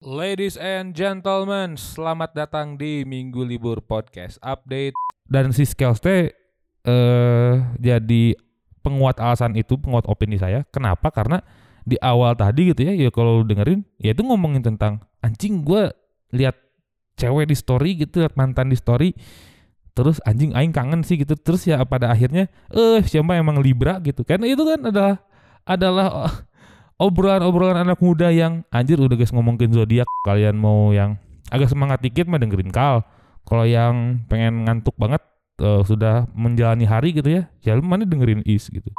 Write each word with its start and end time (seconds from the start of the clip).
Ladies 0.00 0.56
and 0.56 0.96
gentlemen, 0.96 1.76
selamat 1.76 2.32
datang 2.32 2.80
di 2.80 3.04
Minggu 3.04 3.44
Libur 3.44 3.84
Podcast 3.84 4.40
Update. 4.40 4.96
Dan 5.28 5.52
si 5.52 5.68
Skels 5.68 6.00
teh 6.00 6.32
eh 6.88 7.54
jadi 7.76 8.32
penguat 8.80 9.20
alasan 9.20 9.52
itu, 9.60 9.76
penguat 9.76 10.08
opini 10.08 10.40
saya. 10.40 10.64
Kenapa? 10.72 11.12
Karena 11.12 11.44
di 11.84 12.00
awal 12.00 12.32
tadi 12.32 12.72
gitu 12.72 12.80
ya, 12.80 12.96
ya 12.96 13.12
kalau 13.12 13.44
dengerin, 13.44 13.84
ya 14.00 14.16
itu 14.16 14.24
ngomongin 14.24 14.64
tentang 14.64 15.04
anjing 15.20 15.68
gue 15.68 15.92
lihat 16.32 16.56
cewek 17.20 17.52
di 17.52 17.56
story 17.60 18.00
gitu, 18.00 18.24
lihat 18.24 18.40
mantan 18.40 18.72
di 18.72 18.80
story, 18.80 19.12
terus 19.92 20.16
anjing 20.24 20.56
aing 20.56 20.72
kangen 20.72 21.04
sih 21.04 21.20
gitu. 21.20 21.36
Terus 21.36 21.68
ya 21.68 21.76
pada 21.84 22.08
akhirnya, 22.08 22.48
eh 22.72 23.04
siapa 23.04 23.36
emang 23.36 23.60
Libra 23.60 24.00
gitu. 24.00 24.24
Karena 24.24 24.48
itu 24.48 24.64
kan 24.64 24.80
adalah 24.80 25.20
adalah 25.68 26.08
obrolan-obrolan 27.00 27.80
anak 27.80 27.96
muda 28.04 28.28
yang 28.28 28.60
anjir 28.68 29.00
udah 29.00 29.16
guys 29.16 29.32
ngomongin 29.32 29.72
zodiak 29.72 30.04
kalian 30.28 30.60
mau 30.60 30.92
yang 30.92 31.16
agak 31.48 31.72
semangat 31.72 32.04
dikit 32.04 32.28
mah 32.28 32.36
dengerin 32.36 32.68
kal 32.68 33.08
kalau 33.48 33.64
yang 33.64 34.20
pengen 34.28 34.68
ngantuk 34.68 34.92
banget 35.00 35.24
uh, 35.64 35.80
sudah 35.80 36.28
menjalani 36.36 36.84
hari 36.84 37.16
gitu 37.16 37.40
ya 37.40 37.48
ya 37.64 37.72
lu 37.72 37.80
mana 37.80 38.04
dengerin 38.04 38.44
is 38.44 38.68
gitu 38.68 38.92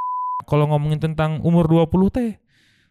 kalau 0.50 0.66
ngomongin 0.74 0.98
tentang 0.98 1.46
umur 1.46 1.70
20 1.70 1.94
teh 2.10 2.42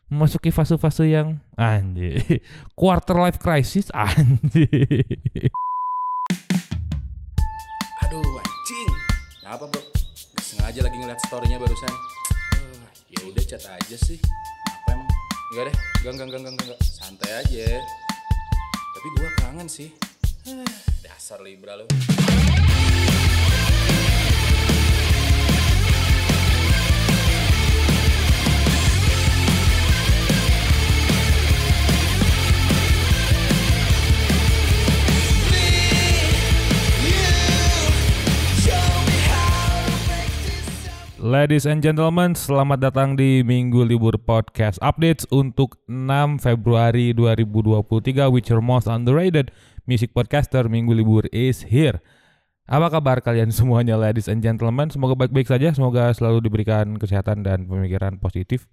memasuki 0.07 0.55
fase-fase 0.55 1.11
yang 1.11 1.43
anjir 1.59 2.23
quarter 2.79 3.19
life 3.19 3.43
crisis 3.43 3.91
anjir 3.91 4.71
Aduh 8.07 8.23
anjing. 8.23 8.91
Kenapa 9.39 9.71
bro? 9.71 9.83
Sengaja 10.43 10.83
lagi 10.83 10.97
ngeliat 10.99 11.21
storynya 11.27 11.63
barusan. 11.63 11.95
Uh, 12.59 12.87
ya 13.07 13.19
udah 13.23 13.45
chat 13.47 13.63
aja 13.71 13.97
sih. 13.99 14.19
Enggak 15.51 15.67
deh. 15.67 15.77
Enggak, 16.07 16.13
enggak, 16.15 16.27
enggak, 16.27 16.41
enggak, 16.47 16.55
enggak. 16.63 16.79
Santai 16.87 17.31
aja. 17.43 17.67
Tapi 18.95 19.07
gua 19.19 19.31
kangen 19.43 19.67
sih. 19.67 19.91
Dasar 21.03 21.43
Libra 21.43 21.75
lu. 21.75 21.91
Ladies 41.31 41.63
and 41.63 41.79
gentlemen, 41.79 42.35
selamat 42.35 42.91
datang 42.91 43.15
di 43.15 43.47
Minggu 43.47 43.87
Libur 43.87 44.19
Podcast 44.19 44.83
Updates 44.83 45.23
untuk 45.31 45.79
6 45.87 46.43
Februari 46.43 47.15
2023 47.15 48.27
with 48.35 48.51
your 48.51 48.59
most 48.59 48.91
underrated 48.91 49.55
music 49.87 50.11
podcaster 50.11 50.67
Minggu 50.67 50.91
Libur 50.91 51.31
is 51.31 51.63
here. 51.71 52.03
Apa 52.67 52.99
kabar 52.99 53.23
kalian 53.23 53.55
semuanya 53.55 53.95
ladies 53.95 54.27
and 54.27 54.43
gentlemen? 54.43 54.91
Semoga 54.91 55.15
baik-baik 55.15 55.47
saja, 55.47 55.71
semoga 55.71 56.11
selalu 56.11 56.51
diberikan 56.51 56.99
kesehatan 56.99 57.47
dan 57.47 57.63
pemikiran 57.63 58.19
positif. 58.19 58.67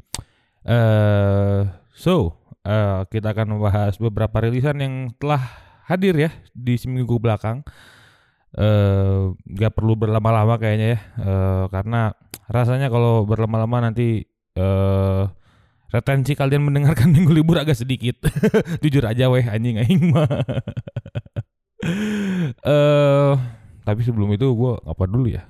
Eh, 0.66 1.62
so, 1.94 2.42
eh, 2.66 3.06
kita 3.14 3.38
akan 3.38 3.54
membahas 3.54 4.02
beberapa 4.02 4.50
rilisan 4.50 4.82
yang 4.82 5.14
telah 5.22 5.46
hadir 5.86 6.18
ya 6.18 6.34
di 6.58 6.74
seminggu 6.74 7.22
belakang. 7.22 7.62
Nggak 8.58 9.74
perlu 9.78 9.94
berlama-lama 9.94 10.58
kayaknya 10.58 10.98
ya, 10.98 11.00
eh, 11.22 11.64
karena 11.70 12.14
rasanya 12.50 12.90
kalau 12.90 13.22
berlama-lama 13.30 13.92
nanti 13.92 14.26
eh 14.58 15.24
retensi 15.94 16.36
kalian 16.36 16.68
mendengarkan 16.68 17.12
minggu 17.16 17.32
libur 17.32 17.62
agak 17.62 17.78
sedikit. 17.78 18.18
Jujur 18.84 19.04
aja 19.08 19.32
weh 19.32 19.46
anjing 19.46 19.80
aing 19.82 20.12
mah. 20.12 20.28
Eh 22.68 23.34
tapi 23.88 24.02
sebelum 24.04 24.34
itu 24.36 24.50
gua 24.52 24.82
apa 24.84 25.08
dulu 25.08 25.32
ya? 25.32 25.46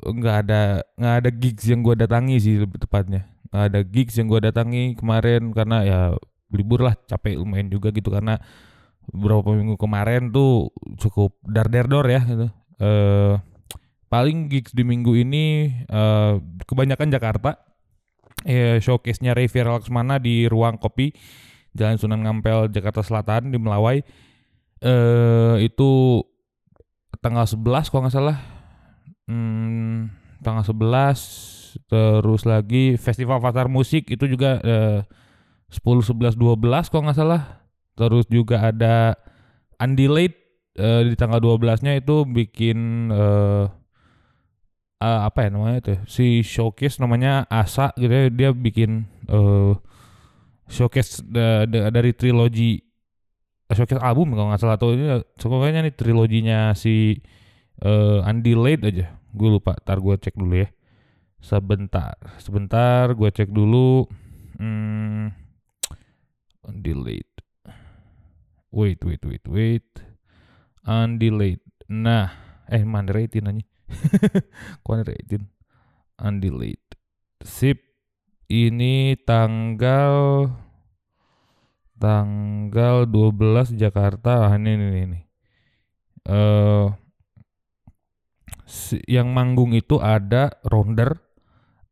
nggak 0.00 0.36
ada 0.48 0.80
nggak 0.96 1.14
ada 1.20 1.30
gigs 1.34 1.68
yang 1.68 1.84
gua 1.84 1.92
datangi 1.92 2.40
sih 2.40 2.56
lebih 2.62 2.80
tepatnya. 2.80 3.28
Nggak 3.52 3.64
ada 3.68 3.80
gigs 3.84 4.14
yang 4.16 4.32
gua 4.32 4.40
datangi 4.40 4.96
kemarin 4.96 5.52
karena 5.52 5.76
ya 5.84 6.00
libur 6.54 6.86
lah 6.86 6.94
capek 7.04 7.36
lumayan 7.36 7.68
juga 7.68 7.92
gitu 7.92 8.08
karena 8.08 8.40
beberapa 9.10 9.54
minggu 9.54 9.76
kemarin 9.76 10.30
tuh 10.30 10.70
cukup 10.98 11.34
dar 11.42 11.66
der 11.66 11.86
dor 11.90 12.06
ya 12.06 12.22
gitu. 12.24 12.46
Eh 12.80 13.34
paling 14.10 14.50
gigs 14.50 14.74
di 14.74 14.82
minggu 14.82 15.14
ini 15.14 15.70
eh, 15.86 16.32
kebanyakan 16.66 17.10
Jakarta. 17.10 17.50
Eh, 18.40 18.80
showcase-nya 18.80 19.36
Revi 19.36 19.60
Laksmana 19.60 20.16
di 20.16 20.48
ruang 20.48 20.80
kopi 20.80 21.12
Jalan 21.76 22.00
Sunan 22.00 22.24
Ngampel 22.24 22.72
Jakarta 22.72 23.04
Selatan 23.04 23.52
di 23.52 23.58
Melawai. 23.60 24.00
Eh 24.80 25.56
itu 25.60 26.24
tanggal 27.20 27.44
11 27.44 27.92
kalau 27.92 28.08
nggak 28.08 28.16
salah. 28.16 28.38
Hmm, 29.28 30.08
tanggal 30.40 30.64
11 30.64 31.60
terus 31.86 32.42
lagi 32.48 32.98
festival 32.98 33.38
pasar 33.38 33.70
musik 33.70 34.10
itu 34.10 34.26
juga 34.26 34.58
eh, 34.64 35.06
10 35.70 36.02
11 36.02 36.34
12 36.34 36.90
kalau 36.90 37.02
nggak 37.06 37.18
salah 37.18 37.59
terus 37.98 38.24
juga 38.30 38.70
ada 38.70 39.14
Undelayed 39.80 40.34
eh, 40.76 41.02
di 41.08 41.14
tanggal 41.16 41.40
12-nya 41.40 41.96
itu 41.98 42.24
bikin 42.28 43.10
eh, 43.12 43.64
eh, 45.00 45.20
apa 45.28 45.38
ya 45.46 45.48
namanya 45.52 45.76
itu 45.82 45.90
ya, 45.96 46.00
si 46.08 46.26
showcase 46.44 47.00
namanya 47.00 47.44
Asa 47.48 47.92
gitu 47.96 48.12
ya 48.12 48.28
dia 48.32 48.50
bikin 48.52 49.06
eh 49.30 49.72
showcase 50.70 51.24
da- 51.26 51.66
da- 51.66 51.90
dari 51.90 52.14
trilogi 52.14 52.78
showcase 53.70 54.02
album 54.02 54.34
kalau 54.34 54.50
nggak 54.50 54.60
salah 54.62 54.76
atau 54.78 54.94
ini 54.94 55.22
pokoknya 55.38 55.86
nih 55.86 55.94
triloginya 55.94 56.58
si 56.74 57.18
Andy 58.26 58.52
Lade 58.52 58.84
aja. 58.92 59.06
Gue 59.32 59.48
lupa 59.56 59.72
ntar 59.80 60.02
gue 60.04 60.14
cek 60.20 60.36
dulu 60.36 60.54
ya. 60.66 60.68
Sebentar 61.40 62.18
sebentar 62.42 63.08
gue 63.16 63.30
cek 63.32 63.48
dulu. 63.48 64.04
Hmm, 64.60 65.32
Andy 66.68 66.92
Lade 66.92 67.29
wait 68.70 69.00
wait 69.04 69.22
wait 69.26 69.44
wait 69.46 69.88
Andy 70.86 71.28
Lade 71.30 71.62
nah 71.90 72.30
eh 72.70 72.82
rating 72.86 73.46
aja 73.50 73.64
Kok 74.84 75.02
rating? 75.06 75.44
Undelayed. 76.20 76.82
Sip. 77.42 77.78
Ini 78.50 79.14
tanggal 79.22 80.46
tanggal 81.94 83.06
12 83.06 83.70
Jakarta. 83.78 84.50
Ah, 84.50 84.58
ini 84.58 84.74
ini 84.74 84.86
ini. 85.06 85.20
Eh 86.26 86.86
si- 88.66 89.02
yang 89.06 89.30
manggung 89.30 89.70
itu 89.70 90.02
ada 90.02 90.50
Ronder, 90.66 91.14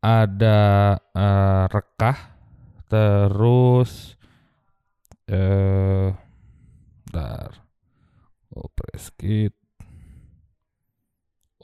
ada 0.03 0.59
eh, 1.15 1.65
Rekah, 1.71 2.19
terus 2.91 4.19
eh 5.28 6.28
bentar. 7.09 7.65
Oh, 8.53 8.69
press 8.77 9.09
kit. 9.17 9.57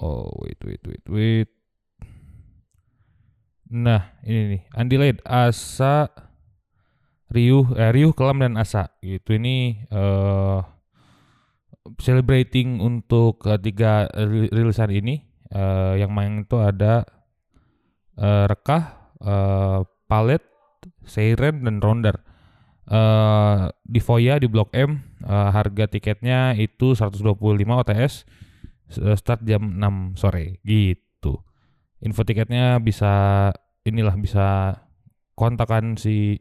Oh, 0.00 0.32
wait, 0.40 0.58
wait, 0.64 0.80
wait, 0.88 1.04
wait. 1.06 1.48
Nah, 3.68 4.16
ini 4.24 4.56
nih. 4.56 4.62
Undelayed, 4.76 5.18
Asa, 5.24 6.08
Riuh, 7.28 7.68
eh, 7.76 7.90
Riuh, 7.92 8.16
Kelam, 8.16 8.40
dan 8.40 8.56
Asa. 8.56 8.88
Gitu, 9.04 9.36
ini 9.36 9.84
eh 9.92 10.60
celebrating 12.00 12.80
untuk 12.80 13.44
ketiga 13.44 14.08
ri- 14.16 14.48
rilisan 14.48 14.88
ini. 14.88 15.20
Eh, 15.52 16.00
yang 16.00 16.10
main 16.10 16.42
itu 16.42 16.56
ada 16.58 17.04
eh, 18.18 18.44
Rekah, 18.50 18.84
eh, 19.22 19.80
Palet, 20.08 20.42
Seiren, 21.04 21.64
dan 21.64 21.78
Ronder. 21.78 22.33
Eh, 22.84 23.58
di 23.80 23.96
Foya, 23.96 24.36
di 24.36 24.44
Blok 24.44 24.68
M, 24.76 25.00
eh, 25.24 25.48
harga 25.56 25.88
tiketnya 25.88 26.52
itu 26.52 26.92
125 26.92 27.80
OTS 27.80 28.28
S- 28.92 29.00
start 29.16 29.40
jam 29.48 29.80
6 29.80 30.12
sore 30.20 30.60
gitu. 30.60 31.40
Info 32.04 32.20
tiketnya 32.28 32.76
bisa 32.84 33.48
inilah 33.88 34.12
bisa 34.20 34.76
kontakan 35.32 35.96
si 35.96 36.36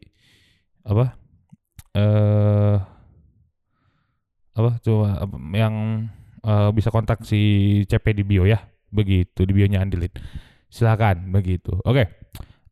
apa? 0.84 1.16
Eh 1.96 2.76
apa 4.54 4.70
coba 4.84 5.24
yang 5.56 6.06
eh, 6.44 6.70
bisa 6.76 6.92
kontak 6.92 7.24
si 7.24 7.40
CP 7.88 8.20
di 8.20 8.22
bio 8.22 8.44
ya. 8.44 8.60
Begitu 8.92 9.48
di 9.48 9.52
bionya 9.56 9.80
Andilin. 9.80 10.12
Silakan 10.68 11.32
begitu. 11.32 11.80
Oke. 11.88 12.04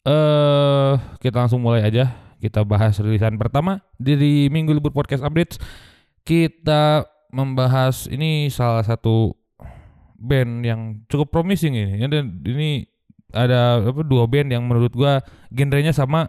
Eh 0.04 0.92
kita 1.24 1.40
langsung 1.40 1.64
mulai 1.64 1.88
aja. 1.88 2.12
Kita 2.42 2.66
bahas 2.66 2.98
rilisan 2.98 3.38
pertama 3.38 3.86
dari 4.02 4.50
Minggu 4.50 4.74
Libur 4.74 4.90
Podcast 4.90 5.22
Updates. 5.22 5.62
Kita 6.26 7.06
membahas 7.30 8.10
ini 8.10 8.50
salah 8.50 8.82
satu 8.82 9.30
band 10.18 10.66
yang 10.66 11.06
cukup 11.06 11.30
promising 11.30 11.78
ini. 11.78 12.02
Ini 12.02 12.70
ada 13.30 13.86
apa 13.86 14.02
dua 14.02 14.26
band 14.26 14.50
yang 14.50 14.66
menurut 14.66 14.90
gua 14.90 15.22
genrenya 15.54 15.94
sama 15.94 16.26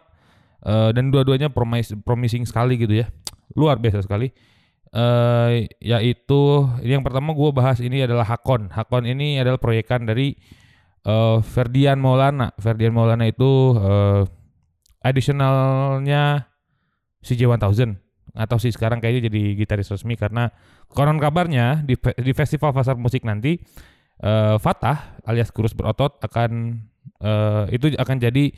eh, 0.62 0.94
dan 0.94 1.10
dua-duanya 1.10 1.50
promis- 1.50 1.98
promising 2.06 2.46
sekali 2.46 2.78
gitu 2.78 3.02
ya. 3.02 3.10
luar 3.58 3.82
biasa 3.82 4.06
sekali. 4.06 4.30
Eh 4.94 5.66
yaitu 5.82 6.70
yang 6.86 7.02
pertama 7.02 7.34
gue 7.34 7.50
bahas 7.50 7.82
ini 7.82 8.06
adalah 8.06 8.26
Hakon. 8.26 8.70
Hakon 8.70 9.10
ini 9.10 9.42
adalah 9.42 9.58
proyekan 9.58 10.06
dari 10.06 10.38
eh 11.06 11.38
Ferdian 11.42 11.98
Maulana. 11.98 12.54
Ferdian 12.62 12.94
Maulana 12.94 13.26
itu 13.26 13.78
eh 13.82 14.43
additionalnya 15.04 16.48
CJ1000 17.24 18.00
atau 18.34 18.58
sih 18.58 18.74
sekarang 18.74 18.98
kayaknya 18.98 19.30
jadi 19.30 19.42
gitaris 19.54 19.94
resmi 19.94 20.18
karena 20.18 20.50
konon 20.90 21.22
kabarnya 21.22 21.86
di, 21.86 21.94
di 22.00 22.32
festival 22.34 22.74
pasar 22.74 22.98
musik 22.98 23.22
nanti 23.22 23.62
eh, 24.24 24.56
Fatah 24.58 25.22
alias 25.28 25.54
Kurus 25.54 25.78
berotot 25.78 26.18
akan 26.18 26.82
eh, 27.22 27.64
itu 27.78 27.94
akan 27.94 28.18
jadi 28.18 28.50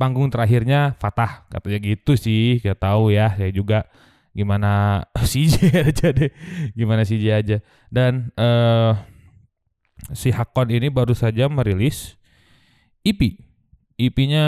panggung 0.00 0.32
terakhirnya 0.32 0.96
Fatah. 0.96 1.46
Katanya 1.52 1.78
gitu 1.84 2.16
sih 2.16 2.58
gak 2.64 2.80
tahu 2.80 3.12
ya 3.12 3.36
saya 3.36 3.52
juga 3.52 3.86
gimana 4.32 5.04
CJ 5.30 5.54
aja 5.92 6.08
deh 6.10 6.32
gimana 6.72 7.04
CJ 7.04 7.24
aja. 7.30 7.56
Dan 7.92 8.32
eh 8.34 8.92
si 10.16 10.32
Hakon 10.32 10.72
ini 10.72 10.88
baru 10.88 11.12
saja 11.12 11.44
merilis 11.52 12.16
EP 13.04 13.36
EP-nya 14.00 14.44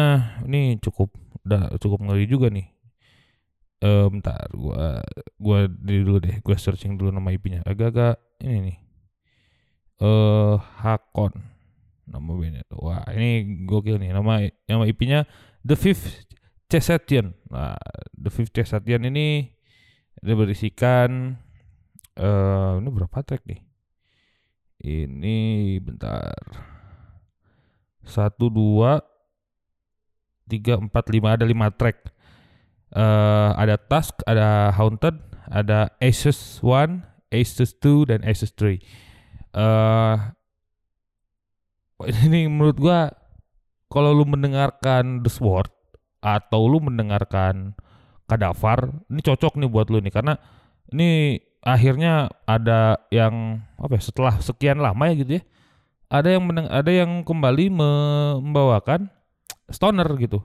ini 0.49 0.81
cukup 0.81 1.13
udah 1.47 1.75
cukup 1.79 1.99
ngeri 2.07 2.27
juga 2.31 2.49
nih. 2.49 2.67
Eh 3.83 4.07
bentar 4.07 4.47
gua 4.55 5.03
gua 5.43 5.67
dulu 5.67 6.23
deh 6.23 6.39
gua 6.47 6.55
searching 6.55 6.95
dulu 6.95 7.11
nama 7.11 7.35
IP-nya 7.35 7.67
agak-agak 7.67 8.19
ini 8.47 8.59
nih. 8.71 8.79
Eh 10.03 10.57
Hakon. 10.59 11.35
Nama 12.07 12.31
bandnya 12.31 12.63
wah 12.79 13.03
ini 13.15 13.63
gokil 13.67 13.99
nih. 13.99 14.15
Nama 14.15 14.47
nama 14.71 14.85
IP-nya 14.87 15.27
The 15.67 15.75
Fifth 15.75 16.31
Chesatian. 16.71 17.35
Nah 17.51 17.79
The 18.15 18.31
Fifth 18.31 18.55
Chesatian 18.55 19.03
ini 19.07 19.51
dia 20.23 20.35
berisikan 20.39 21.39
eh 22.15 22.73
ini 22.79 22.89
berapa 22.91 23.19
track 23.27 23.43
nih? 23.51 23.61
Ini 24.83 25.39
bentar. 25.83 26.39
Satu 28.03 28.51
dua 28.51 29.12
tiga 30.51 30.79
empat 30.79 31.05
lima 31.11 31.35
ada 31.35 31.45
lima 31.47 31.71
track 31.71 32.13
eh 32.93 33.51
ada 33.57 33.81
Task, 33.81 34.21
ada 34.29 34.69
Haunted, 34.77 35.17
ada 35.49 35.89
Aces 35.97 36.61
1, 36.61 37.01
Aces 37.33 37.73
2 37.81 38.09
dan 38.13 38.21
Aces 38.21 38.53
3. 38.53 38.77
Eh 39.57 40.17
ini 42.29 42.51
menurut 42.51 42.77
gua 42.77 43.15
kalau 43.89 44.13
lu 44.13 44.25
mendengarkan 44.25 45.21
The 45.25 45.31
Sword 45.33 45.69
atau 46.25 46.65
lu 46.69 46.81
mendengarkan 46.81 47.77
Kadavar, 48.29 48.89
ini 49.13 49.21
cocok 49.21 49.61
nih 49.61 49.69
buat 49.69 49.93
lu 49.93 50.01
nih 50.01 50.15
karena 50.15 50.41
ini 50.89 51.37
akhirnya 51.61 52.33
ada 52.49 52.97
yang 53.13 53.61
apa 53.77 54.01
ya 54.01 54.03
setelah 54.03 54.35
sekian 54.41 54.81
lama 54.81 55.05
ya 55.13 55.15
gitu 55.21 55.33
ya. 55.41 55.43
Ada 56.13 56.37
yang 56.37 56.45
meneng, 56.45 56.69
ada 56.69 56.93
yang 56.93 57.25
kembali 57.25 57.73
me- 57.73 58.37
membawakan 58.41 59.09
stoner 59.73 60.07
gitu. 60.21 60.41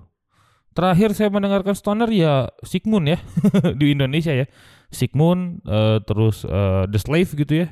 Terakhir 0.74 1.18
saya 1.18 1.34
mendengarkan 1.34 1.74
stoner 1.74 2.06
ya 2.14 2.54
Sigmund 2.62 3.10
ya 3.10 3.18
di 3.80 3.94
Indonesia 3.94 4.34
ya. 4.34 4.46
Sigmund 4.94 5.66
eh, 5.68 6.00
terus 6.06 6.46
eh, 6.48 6.84
The 6.88 7.00
Slave 7.02 7.32
gitu 7.34 7.54
ya. 7.66 7.68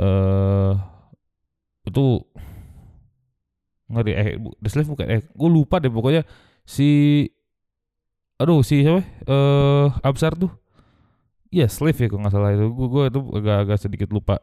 Eh 0.00 0.72
itu 1.84 2.24
ngeri 3.92 4.12
eh 4.16 4.28
The 4.62 4.68
Slave 4.72 4.88
bukan 4.88 5.06
eh 5.10 5.20
gue 5.20 5.50
lupa 5.52 5.76
deh 5.76 5.92
pokoknya 5.92 6.24
si 6.64 7.28
aduh 8.40 8.64
si 8.64 8.82
siapa? 8.82 9.02
Eh 9.28 9.86
Absar 10.06 10.38
tuh. 10.38 10.54
Iya 11.54 11.70
Slave 11.70 11.98
ya 11.98 12.06
kalau 12.08 12.22
nggak 12.24 12.34
salah 12.34 12.50
itu. 12.54 12.66
Gue 12.72 12.86
gue 12.88 13.04
itu 13.10 13.20
agak-agak 13.42 13.78
sedikit 13.78 14.08
lupa 14.14 14.38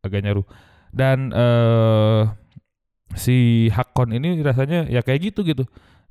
agak 0.00 0.20
nyaru. 0.24 0.42
Dan 0.94 1.30
eh 1.36 2.43
si 3.14 3.68
Hakon 3.70 4.14
ini 4.14 4.42
rasanya 4.42 4.86
ya 4.90 5.00
kayak 5.00 5.32
gitu 5.32 5.46
gitu. 5.46 5.64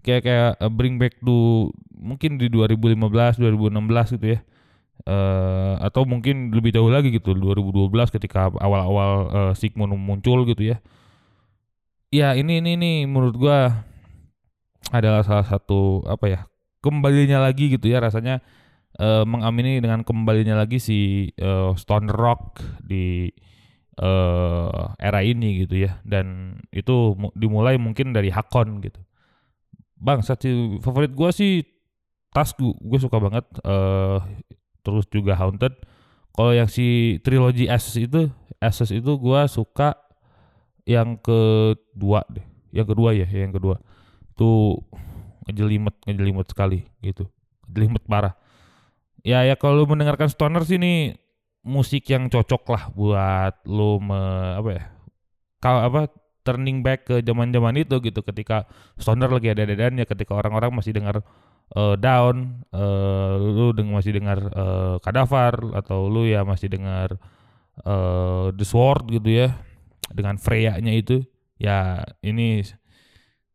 Kayak 0.04 0.22
kayak 0.28 0.50
uh, 0.60 0.72
bring 0.72 1.00
back 1.00 1.20
to 1.24 1.70
mungkin 1.96 2.36
di 2.36 2.52
2015 2.52 3.40
2016 3.40 4.16
gitu 4.20 4.28
ya. 4.36 4.40
Eh 5.04 5.74
atau 5.84 6.08
mungkin 6.08 6.52
lebih 6.56 6.72
jauh 6.76 6.92
lagi 6.92 7.12
gitu 7.12 7.36
2012 7.36 7.92
ketika 8.16 8.52
awal-awal 8.60 9.12
eh, 9.32 9.54
Sigmund 9.56 9.96
muncul 9.96 10.48
gitu 10.48 10.76
ya. 10.76 10.78
Ya 12.14 12.38
ini 12.38 12.62
ini 12.62 12.78
nih 12.78 12.96
menurut 13.10 13.36
gua 13.36 13.84
adalah 14.94 15.26
salah 15.26 15.48
satu 15.48 16.06
apa 16.06 16.26
ya 16.30 16.40
kembalinya 16.84 17.40
lagi 17.42 17.72
gitu 17.72 17.88
ya 17.88 18.04
rasanya 18.04 18.44
eh, 19.00 19.24
mengamini 19.24 19.80
dengan 19.80 20.04
kembalinya 20.04 20.60
lagi 20.60 20.78
si 20.78 21.32
eh, 21.34 21.72
stone 21.80 22.12
rock 22.12 22.62
di 22.84 23.32
eh 23.98 24.84
era 25.02 25.20
ini 25.22 25.66
gitu 25.66 25.86
ya. 25.86 26.02
Dan 26.06 26.58
itu 26.74 27.14
mu- 27.18 27.34
dimulai 27.38 27.78
mungkin 27.78 28.12
dari 28.14 28.34
Hakon 28.34 28.82
gitu. 28.82 29.00
Bang 29.98 30.20
satu 30.26 30.80
favorit 30.84 31.14
gua 31.16 31.32
sih 31.32 31.64
tas 32.34 32.52
gue 32.58 33.00
suka 33.00 33.18
banget 33.22 33.46
eh 33.64 34.20
terus 34.84 35.06
juga 35.08 35.38
Haunted. 35.38 35.74
Kalau 36.34 36.50
yang 36.50 36.66
si 36.66 37.18
trilogi 37.22 37.70
Ashes 37.70 37.96
itu 38.10 38.28
Ashes 38.58 38.90
itu 38.90 39.12
gua 39.22 39.46
suka 39.46 39.96
yang 40.84 41.16
kedua 41.22 42.26
deh. 42.28 42.44
Yang 42.74 42.88
kedua 42.98 43.10
ya 43.16 43.28
yang 43.30 43.54
kedua. 43.54 43.80
Tuh 44.34 44.82
ngejelimet 45.48 45.96
ngejelimet 46.10 46.48
sekali 46.50 46.84
gitu. 47.06 47.30
Ngejelimet 47.70 48.04
parah. 48.10 48.34
Ya 49.24 49.46
ya 49.48 49.56
kalau 49.56 49.88
mendengarkan 49.88 50.28
stoner 50.28 50.68
sih 50.68 50.76
musik 51.64 52.08
yang 52.12 52.28
cocok 52.28 52.64
lah 52.70 52.84
buat 52.92 53.54
lu 53.68 54.00
me, 54.04 54.20
apa 54.60 54.70
ya 54.72 54.84
kalau 55.64 55.80
apa 55.80 56.12
turning 56.44 56.84
back 56.84 57.08
ke 57.08 57.16
zaman-zaman 57.24 57.80
itu 57.80 57.96
gitu. 58.04 58.20
Ketika 58.22 58.68
stoner 59.00 59.32
lagi 59.32 59.50
ada 59.56 59.64
ya 59.64 60.06
ketika 60.06 60.36
orang-orang 60.36 60.76
masih 60.76 60.92
dengar 60.92 61.24
eh, 61.74 61.96
down 61.98 62.68
eh, 62.70 63.34
lu 63.40 63.72
deng 63.72 63.90
masih 63.96 64.20
dengar 64.20 64.40
eh, 64.52 64.96
kadavar 65.00 65.56
atau 65.80 66.12
lu 66.12 66.28
ya 66.28 66.44
masih 66.44 66.68
dengar 66.68 67.16
eh, 67.80 68.48
the 68.54 68.66
sword 68.68 69.08
gitu 69.10 69.48
ya 69.48 69.56
dengan 70.12 70.36
Freya-nya 70.36 70.94
itu 70.94 71.24
ya 71.56 72.04
ini 72.20 72.60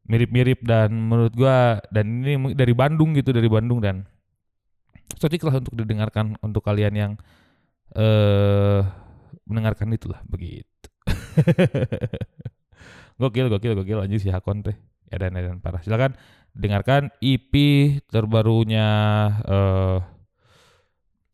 mirip-mirip 0.09 0.65
dan 0.65 0.89
menurut 0.97 1.37
gua 1.37 1.85
dan 1.93 2.25
ini 2.25 2.57
dari 2.57 2.73
Bandung 2.73 3.13
gitu 3.13 3.37
dari 3.37 3.47
Bandung 3.53 3.85
dan 3.85 4.09
cocok 5.21 5.45
lah 5.45 5.61
untuk 5.61 5.77
didengarkan 5.77 6.41
untuk 6.41 6.65
kalian 6.65 6.95
yang 6.97 7.13
eh 7.99 8.81
mendengarkan 9.51 9.91
itulah 9.91 10.23
begitu. 10.31 10.87
gokil 13.21 13.51
gokil 13.51 13.75
gokil 13.75 13.99
anjing 13.99 14.23
si 14.23 14.31
Hakon 14.31 14.63
teh. 14.63 14.79
Ya 15.11 15.19
dan 15.19 15.35
dan 15.35 15.59
parah. 15.59 15.83
Silakan 15.83 16.15
dengarkan 16.55 17.11
EP 17.19 17.51
terbarunya 18.07 18.87
eh 19.45 19.99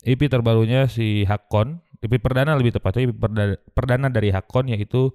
EP 0.05 0.21
terbarunya 0.29 0.85
si 0.85 1.25
Hakon, 1.25 1.81
EP 2.05 2.13
perdana 2.21 2.53
lebih 2.53 2.77
tepatnya 2.77 3.09
EP 3.09 3.17
perdana, 3.17 3.57
perdana 3.73 4.09
dari 4.13 4.29
Hakon 4.29 4.69
yaitu 4.69 5.09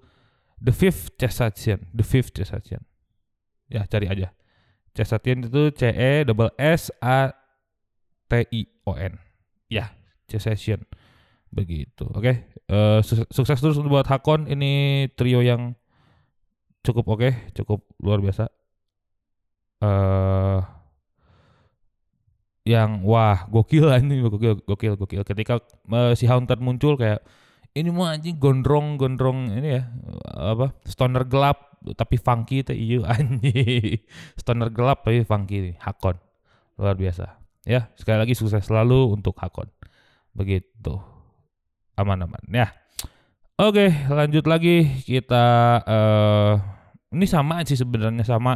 The 0.57 0.73
Fifth 0.73 1.13
Cessation, 1.15 1.85
The 1.93 2.01
Fifth 2.01 2.33
Cessation. 2.33 2.81
Ya, 3.69 3.85
cari 3.85 4.09
aja. 4.09 4.33
Cessation 4.97 5.45
itu 5.45 5.69
C 5.77 5.93
E 5.93 6.25
double 6.25 6.49
S 6.57 6.89
A 6.99 7.29
T 8.25 8.49
I 8.49 8.61
O 8.89 8.97
N. 8.97 9.21
Ya, 9.69 9.93
Cessation. 10.25 10.81
Begitu. 11.49 12.05
Oke. 12.13 12.45
Eh, 12.69 12.99
su- 13.01 13.29
sukses 13.33 13.59
terus 13.59 13.77
buat 13.81 14.05
Hakon. 14.05 14.45
Ini 14.49 14.71
trio 15.17 15.41
yang 15.41 15.73
cukup 16.85 17.05
oke, 17.19 17.29
cukup 17.57 17.83
luar 18.01 18.19
biasa. 18.23 18.47
Eh 19.81 20.59
yang 22.67 23.01
wah 23.01 23.49
gokil 23.49 23.89
lah 23.89 23.97
ini 23.97 24.21
gokil 24.21 24.61
gokil 24.61 24.93
gokil 24.99 25.23
ketika 25.25 25.57
eh, 25.89 26.13
si 26.13 26.29
Haunted 26.29 26.61
muncul 26.61 26.99
kayak 26.99 27.25
ini 27.73 27.89
mah 27.89 28.13
anjing 28.13 28.37
gondrong 28.37 28.99
gondrong 28.99 29.49
ini 29.57 29.79
ya 29.79 29.83
apa 30.37 30.77
stoner 30.85 31.25
gelap 31.25 31.81
tapi 31.97 32.21
funky 32.21 32.61
itu 32.61 32.73
iya 32.75 32.97
anjing 33.15 34.03
stoner 34.37 34.69
gelap 34.69 35.01
tapi 35.01 35.25
funky 35.25 35.73
Hakon 35.81 36.21
luar 36.77 36.93
biasa 36.93 37.41
ya 37.65 37.89
sekali 37.97 38.21
lagi 38.21 38.33
sukses 38.37 38.61
selalu 38.61 39.17
untuk 39.17 39.33
Hakon 39.39 39.71
begitu 40.35 41.01
aman-aman 41.99 42.39
ya. 42.47 42.71
Oke 43.59 43.91
lanjut 44.07 44.47
lagi. 44.47 45.03
Kita 45.03 45.45
eh 45.83 46.53
ini 47.11 47.25
sama 47.27 47.59
sih 47.67 47.75
sebenarnya 47.75 48.23
sama 48.23 48.55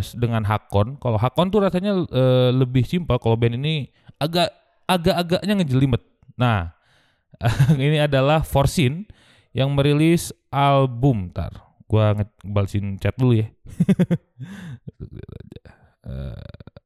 s- 0.00 0.16
dengan 0.16 0.40
Hakon. 0.48 0.96
Kalau 0.96 1.20
Hakon 1.20 1.52
tuh 1.52 1.60
rasanya 1.60 1.92
eh, 2.08 2.50
lebih 2.56 2.88
simpel. 2.88 3.20
Kalau 3.20 3.36
band 3.36 3.60
ini 3.60 3.92
agak 4.16 4.48
agak-agaknya 4.88 5.52
ngejelimet. 5.60 6.02
Nah 6.40 6.72
ini 7.76 8.00
adalah 8.00 8.40
Forsin 8.40 9.04
yang 9.52 9.68
merilis 9.76 10.32
album. 10.48 11.28
Tar 11.28 11.52
gua 11.84 12.16
ngebalesin 12.16 12.96
chat 12.96 13.12
dulu 13.20 13.44
ya. 13.44 13.48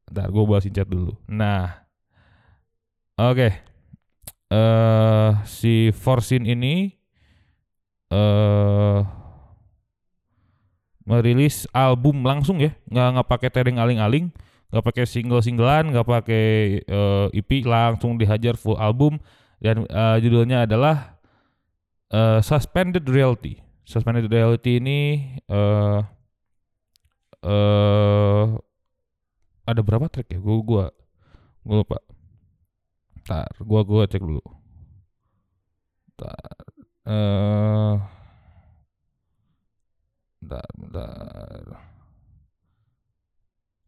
Ntar 0.09 0.29
gua 0.33 0.45
balesin 0.59 0.75
chat 0.75 0.89
dulu. 0.89 1.15
Nah 1.31 1.87
Oke. 3.19 3.51
Eh 4.49 5.31
si 5.45 5.93
Forsin 5.93 6.49
ini 6.49 6.89
eh 8.09 9.01
merilis 11.09 11.65
album 11.73 12.21
langsung 12.21 12.61
ya, 12.61 12.73
nggak 12.93 13.07
nggak 13.17 13.29
pakai 13.29 13.49
tering 13.49 13.81
aling-aling, 13.81 14.29
nggak 14.69 14.85
pakai 14.85 15.05
single-singlean, 15.09 15.89
nggak 15.93 16.05
pakai 16.05 16.47
eh, 16.85 17.27
EP, 17.33 17.51
langsung 17.65 18.21
dihajar 18.21 18.61
full 18.61 18.77
album 18.77 19.17
dan 19.61 19.89
eh, 19.89 20.17
judulnya 20.21 20.69
adalah 20.69 21.17
eh, 22.13 22.41
Suspended 22.45 23.09
Reality. 23.09 23.61
Suspended 23.89 24.29
Reality 24.29 24.81
ini 24.81 25.01
eh 25.49 26.01
eh 27.45 28.45
ada 29.69 29.81
berapa 29.85 30.09
track 30.09 30.29
ya? 30.33 30.39
Gua 30.41 30.57
gua 30.65 30.85
gua 31.65 31.77
lupa. 31.85 31.99
Ntar, 33.29 33.53
gua 33.61 33.85
gua 33.85 34.09
cek 34.09 34.25
dulu. 34.25 34.41
Ntar, 36.17 36.65
eh 37.05 37.95
bentar, 40.41 40.69
bentar. 40.73 41.65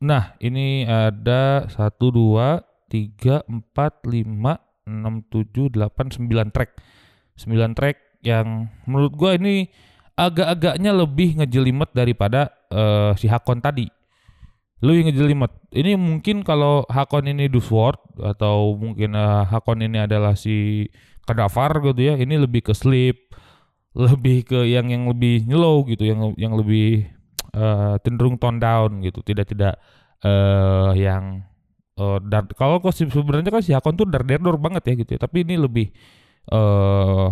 Nah, 0.04 0.36
ini 0.44 0.84
ada 0.84 1.64
1 1.72 1.72
2 2.12 2.60
3 2.92 3.48
4 3.48 3.48
5 3.48 4.28
6 4.28 5.32
7 5.32 5.72
8 5.72 6.20
9 6.20 6.52
track. 6.52 6.76
9 7.40 7.72
track 7.72 7.96
yang 8.20 8.68
menurut 8.84 9.16
gua 9.16 9.40
ini 9.40 9.72
agak-agaknya 10.20 10.92
lebih 10.92 11.40
ngejelimet 11.40 11.88
daripada 11.96 12.52
eh, 12.68 13.16
si 13.16 13.24
Hakon 13.24 13.64
tadi. 13.64 13.88
Lebih 14.80 15.12
ngejelimet. 15.12 15.52
Ini 15.76 15.92
mungkin 16.00 16.40
kalau 16.40 16.88
Hakon 16.88 17.28
ini 17.28 17.52
Dusword 17.52 18.00
atau 18.16 18.80
mungkin 18.80 19.12
eh, 19.12 19.44
Hakon 19.44 19.84
ini 19.84 20.00
adalah 20.00 20.32
si 20.32 20.88
Kadafar 21.28 21.84
gitu 21.84 22.00
ya. 22.00 22.16
Ini 22.16 22.40
lebih 22.40 22.64
ke 22.64 22.72
sleep, 22.72 23.36
lebih 23.92 24.48
ke 24.48 24.64
yang 24.64 24.88
yang 24.88 25.04
lebih 25.04 25.44
slow 25.44 25.84
gitu, 25.84 26.08
yang 26.08 26.32
yang 26.40 26.56
lebih 26.56 27.04
eh, 27.52 27.94
cenderung 28.00 28.40
tone 28.40 28.56
down 28.56 29.04
gitu. 29.04 29.20
Tidak 29.20 29.46
tidak 29.52 29.76
eh 30.24 30.90
yang 30.96 31.44
eh, 32.00 32.18
dar 32.24 32.48
kalau 32.56 32.80
kok 32.80 32.96
sebenarnya 32.96 33.52
kan 33.52 33.64
si 33.64 33.76
Hakon 33.76 34.00
tuh 34.00 34.08
dar 34.08 34.24
banget 34.56 34.82
ya 34.88 34.94
gitu 34.96 35.10
ya. 35.16 35.20
Tapi 35.20 35.44
ini 35.44 35.60
lebih 35.60 35.92
eh 36.48 37.28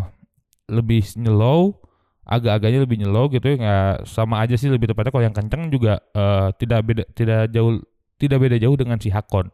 lebih 0.69 1.01
slow, 1.01 1.81
agak-agaknya 2.29 2.85
lebih 2.85 3.01
nyelo 3.01 3.33
gitu 3.33 3.57
ya 3.57 4.05
sama 4.05 4.45
aja 4.45 4.53
sih 4.61 4.69
lebih 4.69 4.93
tepatnya 4.93 5.09
kalau 5.09 5.25
yang 5.25 5.37
kenceng 5.37 5.73
juga 5.73 5.97
eh, 6.13 6.53
tidak 6.61 6.81
beda 6.85 7.05
tidak 7.17 7.41
jauh 7.49 7.81
tidak 8.21 8.39
beda 8.45 8.57
jauh 8.61 8.77
dengan 8.77 9.01
si 9.01 9.09
Hakon. 9.09 9.49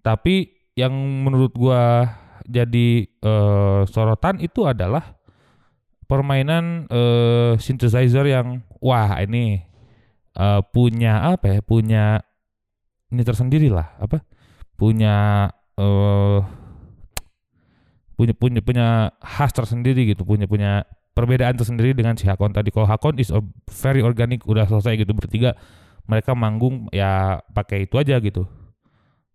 Tapi 0.00 0.48
yang 0.72 0.92
menurut 0.96 1.52
gua 1.52 2.08
jadi 2.48 3.04
eh, 3.04 3.80
sorotan 3.84 4.40
itu 4.40 4.64
adalah 4.64 5.20
permainan 6.08 6.88
eh, 6.88 7.60
synthesizer 7.60 8.24
yang 8.24 8.64
wah 8.80 9.20
ini 9.20 9.60
eh, 10.32 10.60
punya 10.72 11.36
apa 11.36 11.58
ya 11.58 11.60
punya 11.60 12.04
ini 13.12 13.20
tersendiri 13.20 13.68
lah 13.68 14.00
apa 14.00 14.24
punya 14.80 15.46
eh 15.76 16.40
punya 18.16 18.34
punya 18.36 18.60
punya 18.60 18.86
khas 19.18 19.52
tersendiri 19.56 20.08
gitu 20.08 20.22
punya 20.22 20.46
punya 20.46 20.84
perbedaan 21.12 21.56
tersendiri 21.56 21.92
dengan 21.92 22.16
si 22.16 22.28
Hakon 22.28 22.52
tadi. 22.56 22.72
Kalau 22.72 22.88
Hakon 22.88 23.20
is 23.20 23.32
a 23.32 23.40
very 23.68 24.00
organic 24.00 24.44
udah 24.48 24.64
selesai 24.68 25.00
gitu 25.00 25.12
bertiga 25.12 25.56
mereka 26.08 26.34
manggung 26.34 26.90
ya 26.90 27.40
pakai 27.52 27.86
itu 27.86 27.96
aja 28.00 28.18
gitu. 28.18 28.48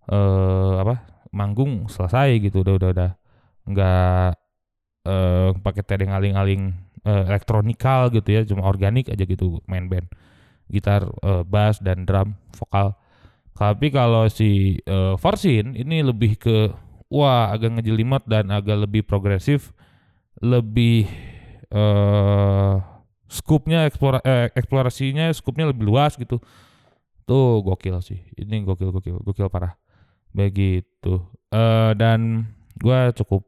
Eh 0.10 0.74
apa? 0.82 1.26
Manggung 1.32 1.88
selesai 1.92 2.40
gitu 2.42 2.66
udah 2.66 2.74
udah 2.82 2.90
udah 2.94 3.12
nggak 3.68 4.30
eh 5.08 5.50
pakai 5.64 5.84
tedeng 5.88 6.12
aling-aling 6.12 6.88
eh, 7.08 7.24
elektronikal 7.32 8.12
gitu 8.12 8.30
ya 8.32 8.42
cuma 8.44 8.68
organik 8.68 9.08
aja 9.08 9.24
gitu 9.24 9.64
main 9.68 9.88
band 9.88 10.12
gitar 10.68 11.08
eh, 11.24 11.44
bass 11.48 11.80
dan 11.80 12.04
drum 12.04 12.36
vokal 12.56 12.96
tapi 13.56 13.90
kalau 13.90 14.28
si 14.28 14.80
eh, 14.84 15.16
Forsin 15.16 15.74
ini 15.80 16.04
lebih 16.04 16.36
ke 16.36 16.72
wah 17.08 17.56
agak 17.56 17.80
ngejelimet 17.80 18.24
dan 18.28 18.52
agak 18.52 18.84
lebih 18.84 19.08
progresif 19.08 19.72
lebih 20.44 21.08
eh 21.72 22.76
scoopnya 23.28 23.88
eksplora, 23.92 24.24
eh, 24.24 24.48
eksplorasinya 24.56 25.32
scoopnya 25.36 25.72
lebih 25.72 25.84
luas 25.88 26.16
gitu. 26.16 26.40
Tuh 27.28 27.60
gokil 27.64 28.00
sih. 28.00 28.20
Ini 28.40 28.64
gokil 28.64 28.90
gokil 28.96 29.20
gokil 29.24 29.48
parah. 29.52 29.76
Begitu. 30.32 31.20
Eh 31.52 31.92
dan 32.00 32.48
gua 32.80 33.12
cukup 33.12 33.44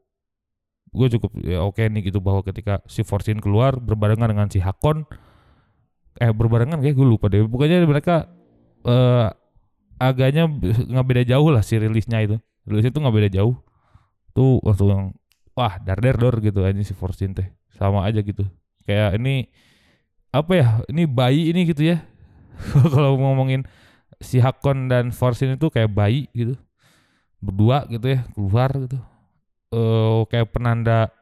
gue 0.90 1.06
cukup 1.06 1.30
ya 1.46 1.62
oke 1.62 1.78
nih 1.86 2.10
gitu 2.10 2.18
bahwa 2.18 2.42
ketika 2.42 2.82
si 2.90 3.06
Forsin 3.06 3.38
keluar 3.38 3.78
berbarengan 3.78 4.26
dengan 4.26 4.50
si 4.50 4.58
Hakon 4.58 5.06
eh 6.18 6.34
berbarengan 6.34 6.82
kayak 6.82 6.96
gue 6.98 7.06
lupa 7.06 7.30
deh. 7.30 7.46
Pokoknya 7.46 7.80
mereka 7.86 8.28
eh 8.84 9.28
agaknya 10.00 10.48
nggak 10.90 11.06
beda 11.06 11.22
jauh 11.28 11.48
lah 11.52 11.62
si 11.64 11.78
rilisnya 11.78 12.20
itu. 12.26 12.36
Rilisnya 12.68 12.92
tuh 12.92 13.00
nggak 13.06 13.16
beda 13.16 13.30
jauh. 13.32 13.56
Tuh 14.34 14.58
langsung 14.66 15.14
wah 15.60 15.76
dar 15.76 16.00
der 16.00 16.16
dor 16.16 16.40
gitu 16.40 16.64
ini 16.64 16.80
si 16.80 16.96
Forsin 16.96 17.36
teh. 17.36 17.52
Sama 17.76 18.08
aja 18.08 18.24
gitu. 18.24 18.48
Kayak 18.88 19.20
ini 19.20 19.52
apa 20.32 20.52
ya 20.56 20.66
ini 20.88 21.04
bayi 21.04 21.52
ini 21.52 21.68
gitu 21.68 21.84
ya. 21.84 22.00
Kalau 22.92 23.20
ngomongin 23.20 23.68
si 24.16 24.40
Hakon 24.40 24.88
dan 24.88 25.12
Forsin 25.12 25.60
itu 25.60 25.68
kayak 25.68 25.92
bayi 25.92 26.32
gitu. 26.32 26.56
Berdua 27.44 27.84
gitu 27.92 28.08
ya 28.08 28.24
keluar 28.32 28.72
gitu. 28.72 28.96
Eh 29.76 30.20
kayak 30.32 30.48
penanda 30.48 31.12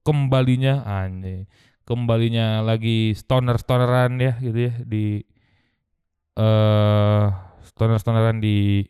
kembalinya 0.00 0.80
anjing. 0.88 1.44
Kembalinya 1.84 2.64
lagi 2.64 3.12
stoner 3.12 3.60
stoneran 3.60 4.16
ya 4.18 4.40
gitu 4.40 4.72
ya 4.72 4.74
di 4.82 5.20
eh 6.36 7.26
stoner 7.60 8.00
stoneran 8.00 8.40
di 8.40 8.82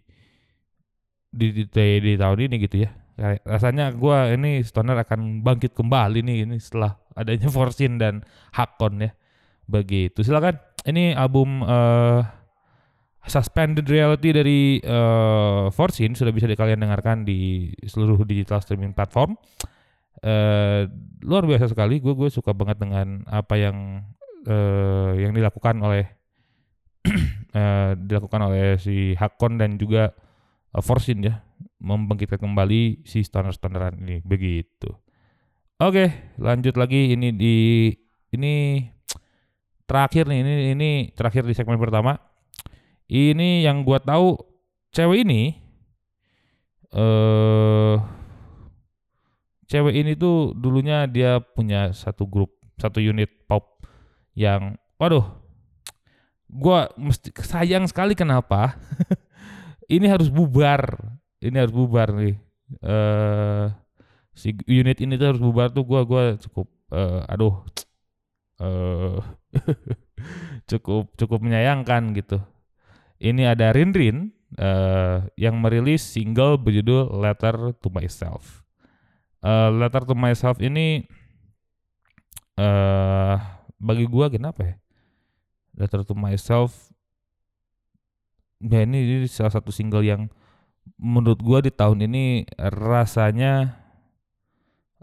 di, 1.37 1.47
di 1.53 1.63
di 1.69 1.87
di 2.01 2.13
tahun 2.17 2.49
ini 2.49 2.57
gitu 2.65 2.89
ya 2.89 2.91
Kayak 3.17 3.41
rasanya 3.49 3.89
gua 3.97 4.29
ini 4.29 4.61
stoner 4.61 5.01
akan 5.01 5.41
bangkit 5.41 5.73
kembali 5.73 6.21
nih 6.21 6.45
ini 6.45 6.61
setelah 6.61 7.01
adanya 7.17 7.49
Forsin 7.49 7.97
dan 7.97 8.21
Hakon 8.53 9.09
ya. 9.09 9.11
Begitu 9.65 10.21
silakan. 10.21 10.61
Ini 10.85 11.17
album 11.17 11.65
eh 11.65 12.23
Suspended 13.27 13.89
Reality 13.89 14.31
dari 14.31 14.61
eh 14.85 15.67
Forsin 15.73 16.13
sudah 16.13 16.31
bisa 16.31 16.47
kalian 16.47 16.85
dengarkan 16.85 17.25
di 17.25 17.73
seluruh 17.89 18.21
digital 18.29 18.61
streaming 18.61 18.93
platform. 18.93 19.35
Eh 20.21 20.85
luar 21.25 21.49
biasa 21.49 21.73
sekali, 21.73 21.99
gue 22.05 22.13
gue 22.13 22.29
suka 22.29 22.53
banget 22.53 22.85
dengan 22.85 23.25
apa 23.27 23.57
yang 23.57 24.05
eh 24.45 25.13
yang 25.25 25.33
dilakukan 25.33 25.81
oleh 25.81 26.05
eh 27.57 27.91
dilakukan 27.97 28.41
oleh 28.45 28.77
si 28.77 29.17
Hakon 29.17 29.57
dan 29.57 29.81
juga 29.81 30.13
eh, 30.77 30.83
Forsin 30.85 31.25
ya, 31.25 31.43
membangkitkan 31.81 32.41
kembali 32.41 33.05
si 33.05 33.21
stoner-stoneran 33.23 34.01
ini. 34.01 34.25
Begitu. 34.25 34.91
Oke, 35.77 36.35
lanjut 36.41 36.75
lagi. 36.81 37.13
Ini 37.13 37.37
di 37.37 37.93
ini 38.33 38.85
terakhir 39.85 40.29
nih. 40.29 40.41
Ini 40.41 40.53
ini 40.77 40.91
terakhir 41.13 41.45
di 41.45 41.53
segmen 41.53 41.77
pertama. 41.77 42.17
Ini 43.07 43.63
yang 43.65 43.85
gua 43.85 44.01
tahu 44.03 44.37
cewek 44.91 45.29
ini 45.29 45.43
eh 46.97 47.97
cewek 49.69 49.95
ini 49.95 50.13
tuh 50.17 50.55
dulunya 50.57 51.05
dia 51.11 51.43
punya 51.43 51.91
satu 51.93 52.25
grup 52.25 52.55
satu 52.79 53.03
unit 53.03 53.29
pop 53.45 53.83
yang 54.33 54.79
waduh 54.97 55.27
gua 56.47 56.89
mesti 56.97 57.35
sayang 57.43 57.85
sekali 57.91 58.15
kenapa? 58.15 58.79
Ini 59.87 60.11
harus 60.11 60.31
bubar 60.31 60.99
ini 61.43 61.57
harus 61.57 61.75
bubar 61.75 62.13
nih 62.15 62.37
eh 62.83 63.67
si 64.37 64.53
unit 64.69 64.99
ini 65.01 65.17
tuh 65.17 65.35
harus 65.35 65.43
bubar 65.43 65.73
tuh 65.73 65.85
gua 65.85 66.03
gua 66.05 66.37
cukup 66.37 66.69
eh, 66.93 67.21
aduh 67.33 67.65
eh 68.65 69.19
cukup 70.71 71.13
cukup 71.17 71.39
menyayangkan 71.45 72.13
gitu 72.17 72.39
ini 73.21 73.49
ada 73.49 73.73
Rinrin 73.73 74.37
eh, 74.57 75.19
yang 75.41 75.57
merilis 75.61 76.05
single 76.05 76.61
berjudul 76.61 77.17
Letter 77.17 77.73
to 77.81 77.89
Myself. 77.89 78.65
Eh, 79.41 79.71
Letter 79.73 80.05
to 80.05 80.15
Myself 80.17 80.61
ini 80.61 81.05
eh 82.57 83.37
bagi 83.77 84.09
gua 84.09 84.33
kenapa 84.33 84.65
ya? 84.65 84.77
Letter 85.77 86.05
to 86.09 86.17
Myself 86.17 86.73
ya 88.65 88.81
ini, 88.85 89.05
ini 89.05 89.29
salah 89.29 89.53
satu 89.53 89.69
single 89.69 90.01
yang 90.01 90.33
menurut 90.95 91.41
gua 91.43 91.59
di 91.61 91.75
tahun 91.75 92.07
ini 92.07 92.47
rasanya 92.59 93.75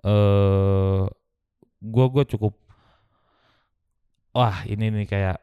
eh 0.04 1.04
gua 1.84 2.06
gua 2.08 2.24
cukup 2.24 2.56
wah 4.34 4.66
ini 4.66 4.90
nih 4.90 5.06
kayak 5.06 5.38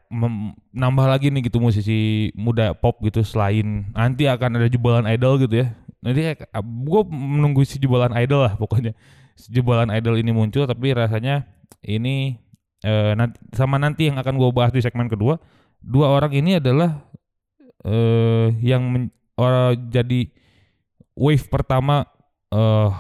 nambah 0.74 1.06
lagi 1.06 1.30
nih 1.30 1.46
gitu 1.46 1.62
musisi 1.62 2.30
muda 2.34 2.74
pop 2.74 2.98
gitu 3.04 3.22
selain 3.22 3.86
nanti 3.94 4.26
akan 4.26 4.58
ada 4.58 4.66
jebolan 4.66 5.06
idol 5.06 5.38
gitu 5.38 5.62
ya 5.62 5.68
Nanti 6.00 6.32
gue 6.64 7.02
menunggu 7.12 7.60
si 7.68 7.76
jebolan 7.76 8.12
idol 8.16 8.48
lah 8.48 8.56
pokoknya. 8.56 8.96
Jebolan 9.48 9.88
idol 9.92 10.20
ini 10.20 10.32
muncul 10.32 10.64
tapi 10.64 10.92
rasanya 10.96 11.48
ini 11.84 12.36
eh, 12.84 13.12
nanti, 13.16 13.36
sama 13.56 13.76
nanti 13.76 14.08
yang 14.08 14.16
akan 14.20 14.36
gue 14.36 14.50
bahas 14.52 14.72
di 14.72 14.80
segmen 14.84 15.08
kedua, 15.08 15.40
dua 15.80 16.12
orang 16.12 16.32
ini 16.32 16.56
adalah 16.60 17.04
eh, 17.84 18.48
yang 18.64 18.84
men, 18.88 19.04
orang 19.38 19.90
jadi 19.90 20.30
wave 21.14 21.46
pertama 21.50 22.08
eh 22.50 22.90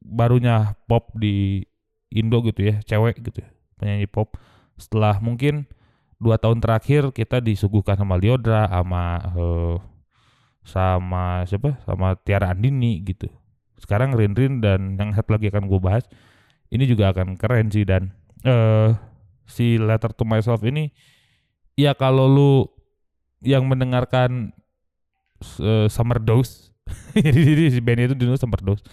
barunya 0.00 0.74
pop 0.90 1.14
di 1.14 1.62
Indo 2.10 2.42
gitu 2.42 2.66
ya, 2.66 2.82
cewek 2.82 3.22
gitu 3.22 3.46
ya, 3.46 3.50
penyanyi 3.78 4.10
pop. 4.10 4.34
Setelah 4.74 5.22
mungkin 5.22 5.70
dua 6.18 6.42
tahun 6.42 6.58
terakhir 6.58 7.14
kita 7.14 7.38
disuguhkan 7.38 7.94
sama 7.94 8.18
Liodra, 8.18 8.66
sama 8.66 9.04
eh, 9.38 9.76
sama 10.66 11.46
siapa, 11.46 11.78
sama 11.86 12.18
Tiara 12.18 12.50
Andini 12.50 12.98
gitu. 13.06 13.30
Sekarang 13.78 14.12
Rin 14.18 14.34
dan 14.60 14.98
yang 14.98 15.14
satu 15.14 15.38
lagi 15.38 15.48
akan 15.48 15.70
gue 15.70 15.80
bahas, 15.80 16.04
ini 16.68 16.84
juga 16.84 17.14
akan 17.14 17.38
keren 17.38 17.70
sih 17.70 17.86
dan 17.86 18.10
eh 18.42 18.90
si 19.46 19.78
Letter 19.78 20.10
to 20.10 20.26
Myself 20.26 20.66
ini, 20.66 20.90
ya 21.78 21.94
kalau 21.94 22.26
lu 22.26 22.52
yang 23.40 23.70
mendengarkan 23.70 24.52
uh, 25.60 25.86
Summer 25.90 26.20
Dose, 26.22 26.72
jadi 27.16 27.72
si 27.72 27.80
band 27.80 28.12
itu 28.12 28.14
dulu 28.16 28.36
Summer 28.36 28.60
Dose 28.60 28.84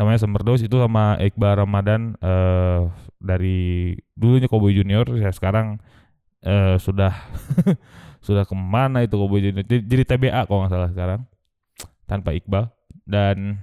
namanya 0.00 0.24
Summer 0.24 0.40
Dose 0.40 0.64
itu 0.64 0.76
sama 0.80 1.20
Iqbal 1.20 1.60
Ramadan 1.60 2.16
uh, 2.24 2.88
dari 3.20 3.92
dulunya 4.16 4.48
Cowboy 4.48 4.72
Junior 4.72 5.04
ya 5.20 5.28
sekarang 5.28 5.76
uh, 6.40 6.80
sudah 6.80 7.12
sudah 8.26 8.48
ke 8.48 8.56
mana 8.56 9.04
itu 9.04 9.20
Cowboy 9.20 9.44
Junior? 9.44 9.60
Jadi, 9.68 9.84
jadi 9.84 10.02
TBA 10.08 10.40
kalau 10.48 10.64
nggak 10.64 10.72
salah 10.72 10.88
sekarang 10.88 11.20
tanpa 12.08 12.32
Iqbal. 12.32 12.72
Dan 13.04 13.60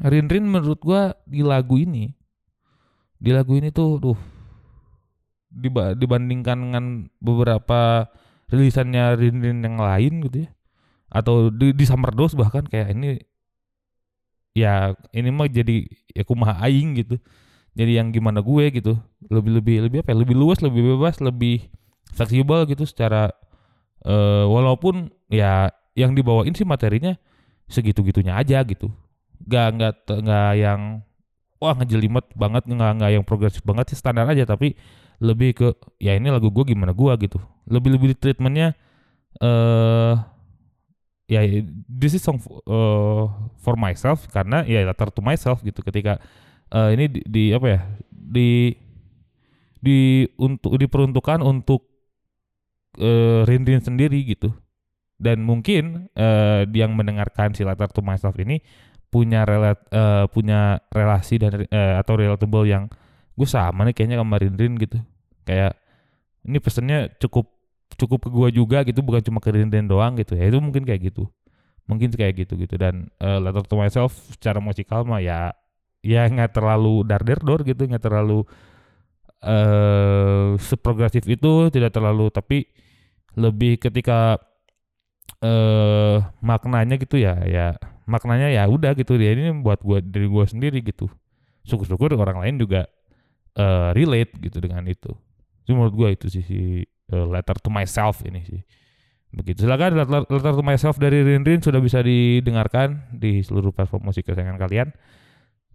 Rin 0.00 0.32
Rin 0.32 0.48
menurut 0.48 0.80
gua 0.80 1.12
di 1.28 1.44
lagu 1.44 1.76
ini 1.76 2.16
di 3.18 3.34
lagu 3.34 3.52
ini 3.58 3.68
tuh 3.68 3.98
duh 3.98 4.18
diba 5.50 5.92
dibandingkan 5.92 6.56
dengan 6.56 6.84
beberapa 7.18 8.06
rilisannya 8.48 9.18
Rin 9.18 9.42
Rin 9.42 9.58
yang 9.60 9.76
lain 9.76 10.24
gitu 10.24 10.46
ya 10.46 10.50
atau 11.08 11.48
di, 11.48 11.72
di 11.72 11.84
Summer 11.88 12.12
Dose 12.12 12.36
bahkan 12.36 12.64
kayak 12.68 12.92
ini 12.92 13.16
ya 14.52 14.92
ini 15.12 15.28
mah 15.32 15.48
jadi 15.48 15.88
ya 16.12 16.22
kumaha 16.24 16.60
aing 16.68 16.98
gitu. 16.98 17.16
Jadi 17.78 17.94
yang 17.94 18.10
gimana 18.10 18.42
gue 18.42 18.74
gitu 18.74 18.98
lebih 19.30 19.62
lebih 19.62 19.76
lebih 19.86 19.98
apa 20.02 20.10
ya 20.10 20.16
lebih 20.18 20.34
luas 20.34 20.58
lebih 20.58 20.98
bebas 20.98 21.22
lebih 21.22 21.70
fleksibel 22.10 22.66
gitu 22.66 22.82
secara 22.82 23.30
uh, 24.02 24.50
walaupun 24.50 25.14
ya 25.30 25.70
yang 25.94 26.10
dibawain 26.18 26.50
sih 26.58 26.66
materinya 26.66 27.14
segitu 27.70 28.02
gitunya 28.02 28.34
aja 28.34 28.66
gitu. 28.66 28.90
Nggak 29.46 29.66
nggak 29.78 29.94
nggak 30.10 30.50
yang 30.58 30.80
wah 31.62 31.74
ngejelimet 31.78 32.26
banget 32.34 32.66
nggak 32.66 32.92
nggak 32.98 33.10
yang 33.14 33.24
progresif 33.24 33.62
banget 33.62 33.94
sih 33.94 33.98
standar 33.98 34.26
aja. 34.26 34.42
Tapi 34.42 34.74
lebih 35.22 35.54
ke 35.54 35.68
ya 36.02 36.18
ini 36.18 36.34
lagu 36.34 36.50
gue 36.50 36.64
gimana 36.66 36.90
gue 36.90 37.12
gitu. 37.30 37.38
Lebih 37.70 37.94
lebih 37.94 38.08
treatmentnya 38.18 38.74
eh 39.38 39.46
uh, 39.46 40.14
ya 41.28 41.44
this 41.86 42.16
is 42.16 42.24
song 42.24 42.40
uh, 42.64 43.28
for 43.60 43.76
myself 43.76 44.24
karena 44.32 44.64
ya 44.64 44.88
letter 44.88 45.12
to 45.12 45.20
myself 45.20 45.60
gitu 45.60 45.84
ketika 45.84 46.16
uh, 46.72 46.88
ini 46.88 47.04
di, 47.12 47.20
di 47.28 47.44
apa 47.52 47.66
ya 47.68 47.80
di 48.08 48.72
di 49.78 50.26
untuk 50.40 50.74
diperuntukkan 50.80 51.44
untuk 51.44 51.86
uh, 52.98 53.46
Rindin 53.46 53.84
sendiri 53.84 54.18
gitu. 54.26 54.50
Dan 55.18 55.42
mungkin 55.42 56.14
uh, 56.14 56.62
yang 56.70 56.94
mendengarkan 56.94 57.50
si 57.50 57.66
letter 57.66 57.90
to 57.90 58.02
myself 58.06 58.38
ini 58.38 58.62
punya 59.10 59.42
relat 59.42 59.82
uh, 59.90 60.30
punya 60.30 60.78
relasi 60.94 61.42
dan 61.42 61.66
uh, 61.66 61.98
atau 61.98 62.14
relatable 62.14 62.68
yang 62.68 62.86
gue 63.34 63.48
sama 63.48 63.82
nih 63.88 63.94
kayaknya 63.98 64.22
sama 64.22 64.38
Rindin 64.38 64.78
gitu. 64.78 64.98
Kayak 65.42 65.74
ini 66.46 66.58
pesennya 66.62 67.10
cukup 67.18 67.57
cukup 67.96 68.28
ke 68.28 68.30
gue 68.30 68.48
juga 68.52 68.78
gitu 68.84 69.00
bukan 69.00 69.24
cuma 69.24 69.38
ke 69.40 69.48
Rinden 69.54 69.88
doang 69.88 70.18
gitu 70.20 70.36
ya. 70.36 70.50
Itu 70.50 70.60
mungkin 70.60 70.84
kayak 70.84 71.14
gitu. 71.14 71.30
Mungkin 71.88 72.12
kayak 72.12 72.44
gitu 72.44 72.60
gitu. 72.60 72.76
Dan 72.76 73.08
uh, 73.22 73.40
Letter 73.40 73.64
to 73.64 73.74
Myself 73.80 74.12
secara 74.36 74.60
musikal 74.60 75.08
mah 75.08 75.24
ya 75.24 75.56
ya 76.04 76.28
nggak 76.28 76.54
terlalu 76.54 77.02
dar 77.08 77.24
der 77.24 77.40
dor 77.42 77.66
gitu 77.66 77.88
nggak 77.88 78.04
terlalu 78.04 78.46
uh, 79.42 80.54
seprogresif 80.62 81.26
itu 81.26 81.72
tidak 81.74 81.90
terlalu 81.90 82.30
tapi 82.30 82.70
lebih 83.34 83.82
ketika 83.82 84.38
uh, 85.42 86.22
maknanya 86.38 86.94
gitu 87.02 87.18
ya 87.18 87.40
ya 87.48 87.78
maknanya 88.04 88.52
ya 88.52 88.68
udah 88.68 88.92
gitu. 88.98 89.16
Dia 89.16 89.32
ini 89.32 89.64
buat 89.64 89.80
gua 89.80 90.04
dari 90.04 90.28
gua 90.28 90.44
sendiri 90.44 90.84
gitu. 90.84 91.08
Syukur-syukur 91.64 92.16
orang 92.16 92.40
lain 92.40 92.56
juga 92.60 92.88
uh, 93.58 93.92
relate 93.92 94.36
gitu 94.40 94.60
dengan 94.60 94.84
itu 94.88 95.12
itu 95.68 95.76
menurut 95.76 95.92
gua 95.92 96.08
itu 96.08 96.32
sih 96.32 96.40
uh, 97.12 97.28
letter 97.28 97.60
to 97.60 97.68
myself 97.68 98.24
ini 98.24 98.40
sih. 98.48 98.64
Begitu. 99.28 99.68
Silakan 99.68 100.00
letter, 100.00 100.24
letter 100.24 100.54
to 100.56 100.64
myself 100.64 100.96
dari 100.96 101.20
Rin 101.20 101.44
Rin 101.44 101.60
sudah 101.60 101.76
bisa 101.84 102.00
didengarkan 102.00 103.12
di 103.12 103.44
seluruh 103.44 103.68
platform 103.76 104.08
musik 104.08 104.24
kesayangan 104.24 104.56
kalian. 104.56 104.88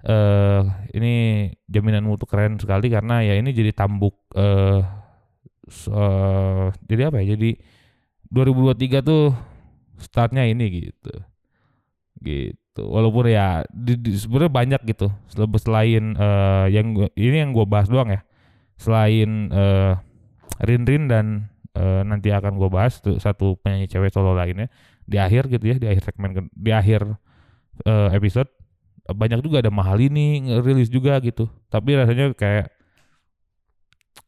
Uh, 0.01 0.65
ini 0.91 1.47
jaminan 1.69 2.03
mutu 2.03 2.25
keren 2.25 2.58
sekali 2.58 2.91
karena 2.91 3.23
ya 3.23 3.39
ini 3.39 3.56
jadi 3.56 3.71
tambuk 3.71 4.17
uh, 4.34 4.82
uh, 5.93 6.73
jadi 6.89 7.13
apa 7.13 7.21
ya? 7.21 7.38
Jadi 7.38 7.62
2023 8.34 9.06
tuh 9.06 9.38
startnya 10.01 10.49
ini 10.49 10.89
gitu. 10.89 11.13
Gitu. 12.17 12.82
Walaupun 12.82 13.29
ya 13.29 13.62
di, 13.69 14.01
di, 14.01 14.17
sebenarnya 14.17 14.49
banyak 14.49 14.82
gitu. 14.89 15.13
Selain 15.62 16.17
uh, 16.17 16.65
yang 16.73 16.97
gua, 16.97 17.08
ini 17.13 17.38
yang 17.45 17.53
gue 17.53 17.65
bahas 17.69 17.86
doang 17.86 18.10
ya. 18.10 18.25
Selain 18.77 19.49
uh, 19.53 19.95
Rin 20.63 20.83
Rin 20.86 21.09
dan 21.09 21.53
uh, 21.77 22.01
nanti 22.05 22.29
akan 22.29 22.57
gue 22.57 22.69
bahas 22.69 23.01
tuh 23.01 23.17
satu 23.17 23.57
penyanyi 23.62 23.89
cewek 23.89 24.13
solo 24.13 24.33
lainnya 24.33 24.69
di 25.03 25.19
akhir 25.19 25.51
gitu 25.51 25.65
ya 25.73 25.75
di 25.75 25.88
akhir 25.89 26.13
segmen 26.13 26.47
di 26.53 26.71
akhir 26.71 27.03
uh, 27.83 28.09
episode 28.15 28.47
banyak 29.03 29.43
juga 29.43 29.59
ada 29.59 29.71
mahal 29.73 29.99
ini 29.99 30.47
rilis 30.63 30.88
juga 30.88 31.19
gitu. 31.19 31.51
Tapi 31.67 31.99
rasanya 31.99 32.31
kayak 32.31 32.71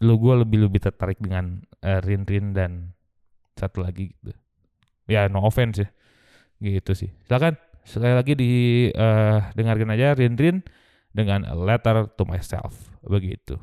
lu 0.04 0.20
gue 0.20 0.44
lebih 0.44 0.68
lebih 0.68 0.84
tertarik 0.84 1.22
dengan 1.22 1.64
uh, 1.86 2.00
Rin 2.04 2.28
Rin 2.28 2.52
dan 2.52 2.92
satu 3.56 3.86
lagi 3.86 4.12
gitu. 4.12 4.36
Ya 5.08 5.30
no 5.32 5.46
offense 5.46 5.86
ya 5.86 5.90
gitu 6.60 6.92
sih. 6.98 7.14
Silakan 7.30 7.56
sekali 7.86 8.14
lagi 8.18 8.34
di 8.36 8.52
uh, 8.92 9.40
dengarkan 9.56 9.94
aja 9.96 10.18
Rin 10.18 10.36
Rin 10.36 10.66
dengan 11.16 11.48
a 11.48 11.56
letter 11.56 12.12
to 12.20 12.28
myself 12.28 12.92
begitu 13.06 13.56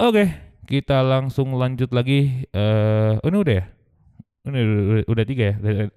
oke 0.00 0.16
okay 0.16 0.50
kita 0.70 1.02
langsung 1.02 1.58
lanjut 1.58 1.90
lagi. 1.90 2.46
Uh, 2.54 3.18
ini 3.26 3.36
udah 3.42 3.54
ya? 3.58 3.64
Ini 4.46 4.58
udah, 4.62 5.04
udah 5.10 5.24
tiga 5.26 5.44
ya. 5.50 5.54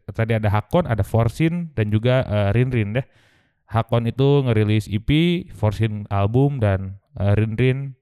Tadi 0.10 0.34
ada 0.34 0.50
Hakon, 0.50 0.90
ada 0.90 1.06
Forsin, 1.06 1.70
dan 1.78 1.94
juga 1.94 2.26
uh, 2.26 2.50
Rinrin 2.50 2.98
deh. 2.98 3.06
Hakon 3.70 4.10
itu 4.10 4.42
ngerilis 4.50 4.90
EP, 4.90 5.10
Forsin 5.54 6.10
album, 6.10 6.58
dan 6.58 6.98
uh, 7.22 7.38
Rinrin 7.38 7.94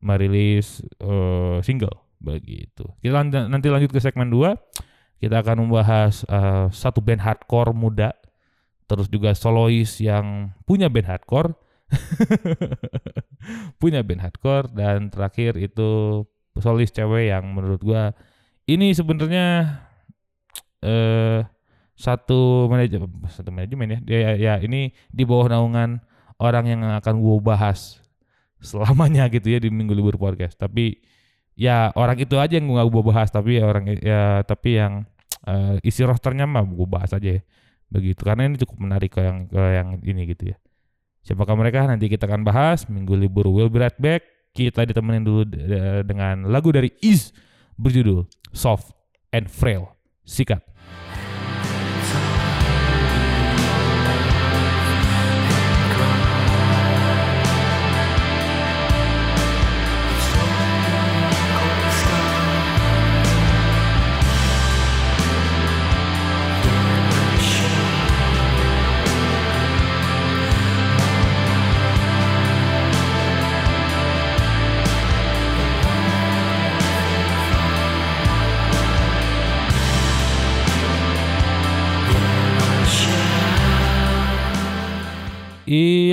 merilis 0.00 0.80
uh, 1.04 1.60
single. 1.60 2.08
Begitu. 2.18 2.88
Kita 3.04 3.12
lan 3.20 3.28
nanti 3.30 3.68
lanjut 3.68 3.92
ke 3.92 4.00
segmen 4.00 4.32
2. 4.32 4.56
Kita 5.20 5.44
akan 5.44 5.68
membahas 5.68 6.24
uh, 6.24 6.72
satu 6.72 7.04
band 7.04 7.20
hardcore 7.20 7.76
muda. 7.76 8.16
Terus 8.88 9.12
juga 9.12 9.36
solois 9.36 10.00
yang 10.00 10.56
punya 10.64 10.88
band 10.88 11.04
hardcore 11.04 11.52
punya 13.80 14.04
band 14.04 14.20
hardcore 14.20 14.68
dan 14.76 15.08
terakhir 15.08 15.56
itu 15.56 16.22
solis 16.58 16.92
cewek 16.92 17.32
yang 17.32 17.48
menurut 17.48 17.80
gua 17.80 18.12
ini 18.68 18.92
sebenarnya 18.92 19.78
eh 20.84 21.40
satu 21.98 22.70
manajemen 22.70 23.10
satu 23.26 23.50
manajemen 23.50 23.98
ya. 23.98 23.98
Dia 24.04 24.18
ya, 24.18 24.32
ya 24.36 24.54
ini 24.62 24.94
di 25.10 25.24
bawah 25.26 25.50
naungan 25.50 25.98
orang 26.38 26.64
yang 26.68 26.80
akan 27.02 27.14
gua 27.18 27.36
bahas 27.42 27.98
selamanya 28.62 29.26
gitu 29.32 29.50
ya 29.50 29.58
di 29.58 29.72
minggu 29.72 29.96
libur 29.96 30.14
podcast. 30.20 30.54
Tapi 30.60 31.00
ya 31.58 31.90
orang 31.96 32.20
itu 32.20 32.36
aja 32.38 32.54
yang 32.60 32.70
gua 32.70 32.86
gak 32.86 33.06
bahas 33.10 33.28
tapi 33.34 33.58
ya 33.58 33.64
orang 33.66 33.84
ya 33.98 34.46
tapi 34.46 34.78
yang 34.78 35.08
uh, 35.48 35.74
isi 35.82 36.06
rosternya 36.06 36.46
mah 36.46 36.62
gua 36.68 36.86
bahas 37.00 37.10
aja 37.16 37.40
ya. 37.40 37.42
Begitu 37.88 38.20
karena 38.20 38.44
ini 38.46 38.60
cukup 38.60 38.76
menarik 38.84 39.16
ke 39.16 39.20
yang 39.24 39.48
ke 39.48 39.62
yang 39.72 39.88
ini 40.04 40.28
gitu 40.28 40.52
ya 40.52 40.58
Siapakah 41.28 41.60
mereka? 41.60 41.84
Nanti 41.84 42.08
kita 42.08 42.24
akan 42.24 42.40
bahas. 42.40 42.88
Minggu 42.88 43.12
libur 43.12 43.52
will 43.52 43.68
be 43.68 43.84
right 43.84 43.92
back. 44.00 44.24
Kita 44.56 44.88
ditemenin 44.88 45.28
dulu 45.28 45.44
dengan 46.08 46.48
lagu 46.48 46.72
dari 46.72 46.88
Is 47.04 47.36
berjudul 47.76 48.24
Soft 48.56 48.96
and 49.28 49.52
Frail. 49.52 49.92
Sikat. 50.24 50.64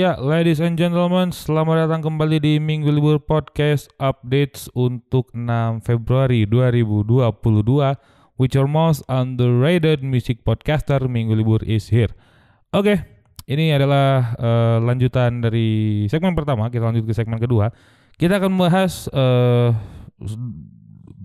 Iya, 0.06 0.22
ladies 0.22 0.62
and 0.62 0.78
gentlemen, 0.78 1.34
selamat 1.34 1.90
datang 1.90 2.06
kembali 2.06 2.38
di 2.38 2.62
Minggu 2.62 2.94
Libur 2.94 3.18
Podcast 3.18 3.90
Updates 3.98 4.70
untuk 4.70 5.34
6 5.34 5.82
Februari 5.82 6.46
2022 6.46 7.26
with 8.38 8.54
your 8.54 8.70
most 8.70 9.02
underrated 9.10 10.06
music 10.06 10.46
podcaster 10.46 11.02
Minggu 11.10 11.34
Libur 11.34 11.58
is 11.66 11.90
here. 11.90 12.14
Oke, 12.70 13.02
ini 13.50 13.74
adalah 13.74 14.38
eh, 14.38 14.78
lanjutan 14.78 15.42
dari 15.42 16.06
segmen 16.06 16.38
pertama, 16.38 16.70
kita 16.70 16.86
lanjut 16.86 17.02
ke 17.02 17.10
segmen 17.10 17.42
kedua. 17.42 17.74
Kita 18.14 18.38
akan 18.38 18.54
membahas 18.54 19.10
eh, 19.10 19.74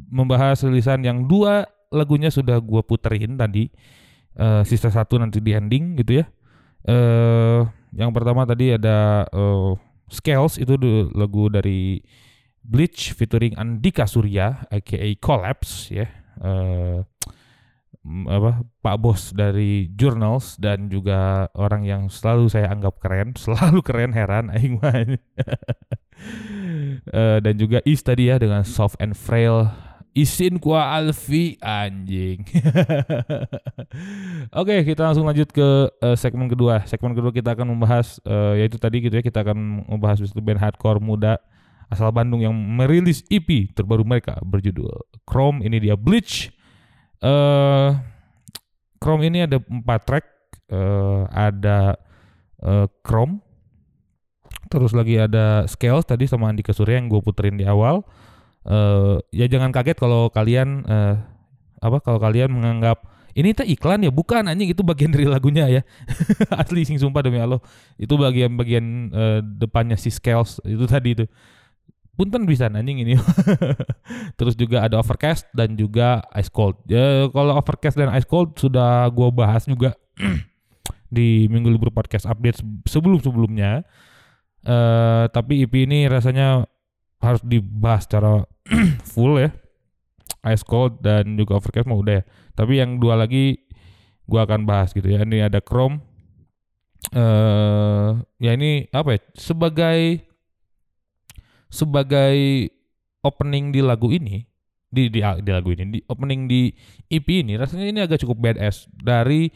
membahas 0.10 0.58
rilisan 0.66 1.06
yang 1.06 1.30
dua 1.30 1.70
lagunya 1.94 2.34
sudah 2.34 2.58
gua 2.58 2.82
puterin 2.82 3.38
tadi. 3.38 3.70
Eh, 4.34 4.66
sisa 4.66 4.90
satu 4.90 5.22
nanti 5.22 5.38
di 5.38 5.54
ending 5.54 6.02
gitu 6.02 6.18
ya. 6.18 6.26
Eh 6.90 7.81
yang 7.96 8.12
pertama 8.16 8.48
tadi 8.48 8.76
ada 8.76 9.28
eh, 9.30 9.72
Scales 10.12 10.60
itu 10.60 10.76
lagu 11.16 11.48
dari 11.48 12.04
Bleach 12.62 13.16
featuring 13.16 13.56
Andika 13.56 14.06
Surya 14.06 14.68
aka 14.70 15.08
Collapse 15.18 15.90
ya. 15.90 16.08
Mm, 18.02 18.26
apa 18.26 18.66
Pak 18.82 18.98
Bos 18.98 19.30
dari 19.30 19.86
Journals 19.94 20.58
dan 20.58 20.90
juga 20.90 21.46
orang 21.54 21.86
yang 21.86 22.04
selalu 22.10 22.50
saya 22.50 22.74
anggap 22.74 22.98
keren, 22.98 23.38
selalu 23.44 23.86
keren 23.86 24.12
heran 24.14 24.50
aing. 24.54 24.82
Eh, 27.02 27.42
dan 27.42 27.58
juga 27.58 27.82
Is 27.82 28.06
tadi 28.06 28.30
ya 28.30 28.38
dengan 28.38 28.62
Soft 28.62 28.94
and 29.02 29.18
Frail 29.18 29.74
Isin 30.12 30.60
Kwa 30.60 30.92
Alfi 30.92 31.56
anjing. 31.64 32.44
Oke, 34.60 34.84
kita 34.84 35.08
langsung 35.08 35.24
lanjut 35.24 35.48
ke 35.52 35.88
eh, 36.04 36.16
segmen 36.20 36.52
kedua. 36.52 36.84
Segmen 36.84 37.16
kedua 37.16 37.32
kita 37.32 37.56
akan 37.56 37.72
membahas 37.72 38.20
eh, 38.28 38.66
yaitu 38.66 38.76
tadi 38.76 39.00
gitu 39.00 39.16
ya, 39.16 39.24
kita 39.24 39.48
akan 39.48 39.88
membahas 39.88 40.20
satu 40.20 40.44
band 40.44 40.60
hardcore 40.60 41.00
muda 41.00 41.40
asal 41.92 42.12
Bandung 42.12 42.40
yang 42.40 42.56
merilis 42.56 43.24
EP 43.28 43.72
terbaru 43.72 44.04
mereka 44.04 44.36
berjudul 44.44 44.92
Chrome. 45.24 45.64
Ini 45.64 45.78
dia 45.80 45.96
Bleach. 45.96 46.52
Eh 47.24 47.90
Chrome 49.02 49.26
ini 49.26 49.50
ada 49.50 49.58
empat 49.58 50.02
track, 50.06 50.26
eh, 50.70 51.22
ada 51.34 51.98
eh, 52.62 52.86
Chrome, 53.02 53.42
terus 54.70 54.94
lagi 54.94 55.18
ada 55.18 55.66
Scales 55.66 56.06
tadi 56.06 56.30
sama 56.30 56.54
Andika 56.54 56.70
Surya 56.70 57.02
yang 57.02 57.10
gue 57.10 57.18
puterin 57.18 57.58
di 57.58 57.66
awal. 57.66 58.06
Eh 58.62 59.18
ya 59.34 59.46
jangan 59.50 59.74
kaget 59.74 59.98
kalau 59.98 60.30
kalian 60.30 60.86
eh, 60.86 61.16
apa 61.82 61.98
kalau 62.06 62.22
kalian 62.22 62.54
menganggap 62.54 63.02
ini 63.32 63.56
teh 63.56 63.64
iklan 63.68 64.04
ya? 64.04 64.12
Bukan 64.12 64.48
anjing 64.48 64.72
itu 64.76 64.84
bagian 64.84 65.12
dari 65.12 65.26
lagunya 65.28 65.66
ya. 65.68 65.82
Asli 66.62 66.84
sing 66.84 67.00
sumpah 67.00 67.24
demi 67.24 67.40
Allah. 67.40 67.64
Itu 67.96 68.20
bagian-bagian 68.20 68.86
eh, 69.12 69.40
depannya 69.44 69.96
si 69.96 70.12
Scales 70.12 70.60
itu 70.68 70.84
tadi 70.88 71.16
itu. 71.16 71.26
Punten 72.12 72.44
bisa 72.44 72.68
anjing 72.68 73.02
ini. 73.02 73.16
Terus 74.38 74.54
juga 74.60 74.84
ada 74.84 75.00
Overcast 75.00 75.48
dan 75.56 75.80
juga 75.80 76.22
Ice 76.36 76.52
Cold. 76.52 76.84
Ya 76.92 77.32
kalau 77.32 77.56
Overcast 77.56 77.96
dan 77.96 78.12
Ice 78.14 78.28
Cold 78.28 78.60
sudah 78.60 79.08
gua 79.16 79.32
bahas 79.32 79.64
juga 79.64 79.96
di 81.16 81.48
minggu 81.48 81.72
libur 81.72 81.90
podcast 81.96 82.28
update 82.28 82.60
sebelum-sebelumnya. 82.86 83.88
Eh 84.62 85.26
tapi 85.32 85.64
EP 85.64 85.74
ini 85.88 86.06
rasanya 86.12 86.68
harus 87.22 87.42
dibahas 87.46 88.04
secara 88.10 88.44
full 89.14 89.38
ya. 89.38 89.54
Ice 90.50 90.66
Cold 90.66 91.06
dan 91.06 91.38
juga 91.38 91.62
Overcast 91.62 91.86
mah 91.86 91.98
udah. 91.98 92.22
Ya 92.22 92.24
tapi 92.58 92.78
yang 92.78 93.00
dua 93.00 93.18
lagi 93.18 93.64
gua 94.28 94.46
akan 94.46 94.68
bahas 94.68 94.92
gitu 94.92 95.08
ya. 95.08 95.24
Ini 95.24 95.48
ada 95.50 95.64
Chrome. 95.64 96.02
Eh 97.14 98.10
ya 98.42 98.52
ini 98.54 98.86
apa 98.92 99.18
ya? 99.18 99.20
Sebagai 99.34 100.22
sebagai 101.72 102.68
opening 103.24 103.72
di 103.72 103.80
lagu 103.80 104.12
ini 104.12 104.44
di 104.92 105.08
di, 105.08 105.24
di 105.24 105.52
lagu 105.56 105.72
ini 105.72 105.88
di 105.88 106.00
opening 106.04 106.52
di 106.52 106.68
EP 107.08 107.24
ini 107.32 107.56
rasanya 107.56 107.88
ini 107.88 108.00
agak 108.04 108.22
cukup 108.22 108.52
badass. 108.52 108.90
Dari 108.92 109.50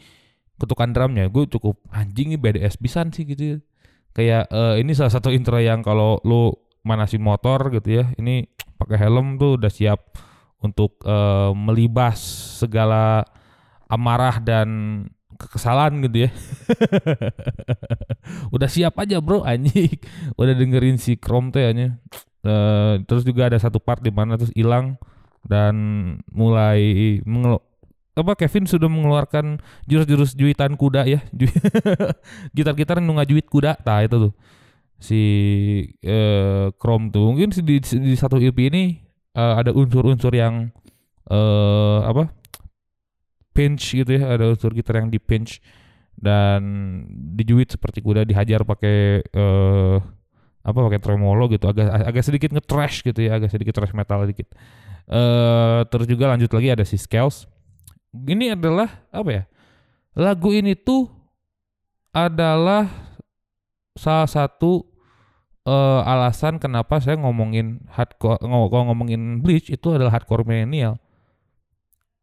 ketukan 0.56 0.90
drumnya 0.96 1.28
gue 1.28 1.44
cukup 1.52 1.76
anjing 1.92 2.32
nih 2.32 2.40
badass 2.40 2.80
pisan 2.80 3.12
sih 3.12 3.28
gitu 3.28 3.60
kayak 4.16 4.48
eh, 4.48 4.80
ini 4.80 4.96
salah 4.96 5.12
satu 5.12 5.28
intro 5.28 5.60
yang 5.60 5.84
kalau 5.84 6.16
lu 6.24 6.48
manasin 6.86 7.20
motor 7.20 7.74
gitu 7.74 8.00
ya. 8.02 8.04
Ini 8.14 8.46
pakai 8.78 9.02
helm 9.02 9.36
tuh 9.36 9.58
udah 9.58 9.72
siap 9.72 10.14
untuk 10.62 11.02
eh, 11.02 11.50
melibas 11.52 12.22
segala 12.62 13.26
amarah 13.90 14.38
dan 14.38 14.68
kekesalan 15.36 16.00
gitu 16.08 16.26
ya. 16.26 16.30
Udah 18.54 18.66
siap 18.66 18.96
aja 18.98 19.20
bro 19.20 19.44
anjing. 19.44 20.00
Udah 20.40 20.56
dengerin 20.56 20.96
si 20.96 21.20
Chrome 21.20 21.52
teh 21.52 21.62
anjing. 21.62 21.94
Eh, 22.46 22.94
terus 23.04 23.22
juga 23.22 23.52
ada 23.52 23.58
satu 23.60 23.78
part 23.78 24.00
di 24.00 24.10
mana 24.10 24.40
terus 24.40 24.54
hilang 24.56 24.96
dan 25.46 25.74
mulai 26.32 27.20
mengelu- 27.22 27.62
apa 28.16 28.32
Kevin 28.32 28.64
sudah 28.64 28.88
mengeluarkan 28.88 29.60
jurus-jurus 29.84 30.32
juitan 30.32 30.72
kuda 30.74 31.04
ya. 31.04 31.20
Gitar-gitar 32.56 32.98
nu 33.04 33.20
ngajuit 33.20 33.44
kuda. 33.44 33.76
Tah 33.76 34.00
itu 34.00 34.16
tuh 34.16 34.32
si 34.96 35.22
eh, 36.00 36.66
Chrome 36.76 37.12
tuh. 37.12 37.32
Mungkin 37.32 37.52
di, 37.52 37.76
di 37.80 38.14
satu 38.16 38.40
EP 38.40 38.56
ini 38.56 38.96
eh, 39.36 39.54
ada 39.60 39.72
unsur-unsur 39.72 40.32
yang 40.32 40.70
eh 41.26 42.00
apa 42.06 42.30
pinch 43.52 43.96
gitu 43.96 44.10
ya. 44.16 44.36
Ada 44.36 44.56
unsur 44.56 44.72
gitar 44.72 45.02
yang 45.02 45.08
di 45.12 45.20
pinch 45.20 45.60
dan 46.16 46.62
dijuit 47.36 47.68
seperti 47.68 48.00
kuda 48.00 48.24
dihajar 48.24 48.64
pakai 48.64 49.22
eh 49.22 49.98
apa 50.66 50.78
pakai 50.90 51.00
tremolo 51.00 51.46
gitu. 51.52 51.68
Agak 51.70 51.86
agak 51.92 52.24
sedikit 52.24 52.50
nge-trash 52.56 53.06
gitu 53.06 53.20
ya 53.22 53.38
agak 53.38 53.52
sedikit 53.52 53.76
trash 53.76 53.94
metal 53.94 54.26
dikit. 54.26 54.50
Eh 55.06 55.80
terus 55.86 56.06
juga 56.10 56.32
lanjut 56.32 56.50
lagi 56.50 56.68
ada 56.72 56.84
si 56.84 56.98
Scales. 56.98 57.46
Ini 58.16 58.56
adalah 58.56 58.88
apa 59.12 59.30
ya 59.30 59.44
lagu 60.16 60.48
ini 60.56 60.72
tuh 60.72 61.12
adalah 62.16 63.05
salah 63.96 64.28
satu 64.28 64.84
eh, 65.66 66.00
alasan 66.04 66.60
kenapa 66.62 67.02
saya 67.02 67.18
ngomongin 67.18 67.82
hardcore 67.90 68.38
ngomongin 68.44 69.40
Bleach 69.40 69.72
itu 69.72 69.96
adalah 69.96 70.14
hardcore 70.14 70.44
milenial 70.46 71.00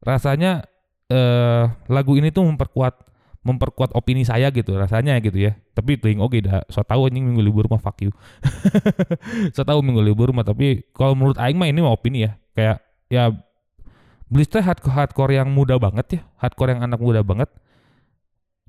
rasanya 0.04 0.68
eh 1.12 1.66
lagu 1.92 2.16
ini 2.16 2.32
tuh 2.32 2.48
memperkuat 2.48 3.14
memperkuat 3.44 3.92
opini 3.92 4.24
saya 4.24 4.48
gitu 4.56 4.72
rasanya 4.80 5.20
gitu 5.20 5.36
ya. 5.36 5.52
Tapi 5.76 6.00
ting 6.00 6.24
oke 6.24 6.40
dah 6.40 6.64
so 6.72 6.80
tahu 6.82 7.12
anjing 7.12 7.28
minggu 7.28 7.44
libur 7.44 7.68
mah 7.68 7.80
fuck 7.80 8.00
you. 8.00 8.12
So 9.56 9.68
tahu 9.68 9.84
minggu 9.84 10.00
libur 10.00 10.32
mah 10.32 10.48
tapi 10.48 10.88
kalau 10.96 11.14
menurut 11.14 11.36
aing 11.36 11.60
mah 11.60 11.68
ini 11.68 11.84
mah 11.84 11.92
opini 11.92 12.24
ya. 12.24 12.40
Kayak 12.56 12.78
ya 13.12 13.24
Bleach 14.32 14.50
teh 14.50 14.64
hardcore, 14.64 14.96
hardcore 14.96 15.34
yang 15.36 15.52
muda 15.52 15.78
banget 15.78 16.08
ya 16.18 16.22
hardcore 16.40 16.74
yang 16.74 16.88
anak 16.88 17.04
muda 17.04 17.20
banget. 17.22 17.52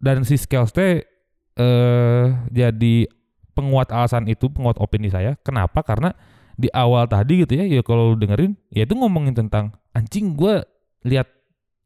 Dan 0.02 0.26
si 0.26 0.34
Scales 0.34 0.74
teh 0.74 1.06
eh 1.54 2.26
jadi 2.50 3.06
penguat 3.54 3.94
alasan 3.94 4.26
itu 4.26 4.50
penguat 4.50 4.78
opini 4.82 5.08
saya 5.08 5.38
kenapa? 5.40 5.82
Karena 5.86 6.10
di 6.54 6.70
awal 6.70 7.10
tadi 7.10 7.42
gitu 7.42 7.58
ya 7.58 7.66
ya 7.66 7.82
kalau 7.82 8.14
dengerin 8.14 8.54
ya 8.70 8.86
itu 8.86 8.94
ngomongin 8.94 9.34
tentang 9.34 9.74
anjing 9.90 10.38
gua 10.38 10.62
lihat 11.02 11.26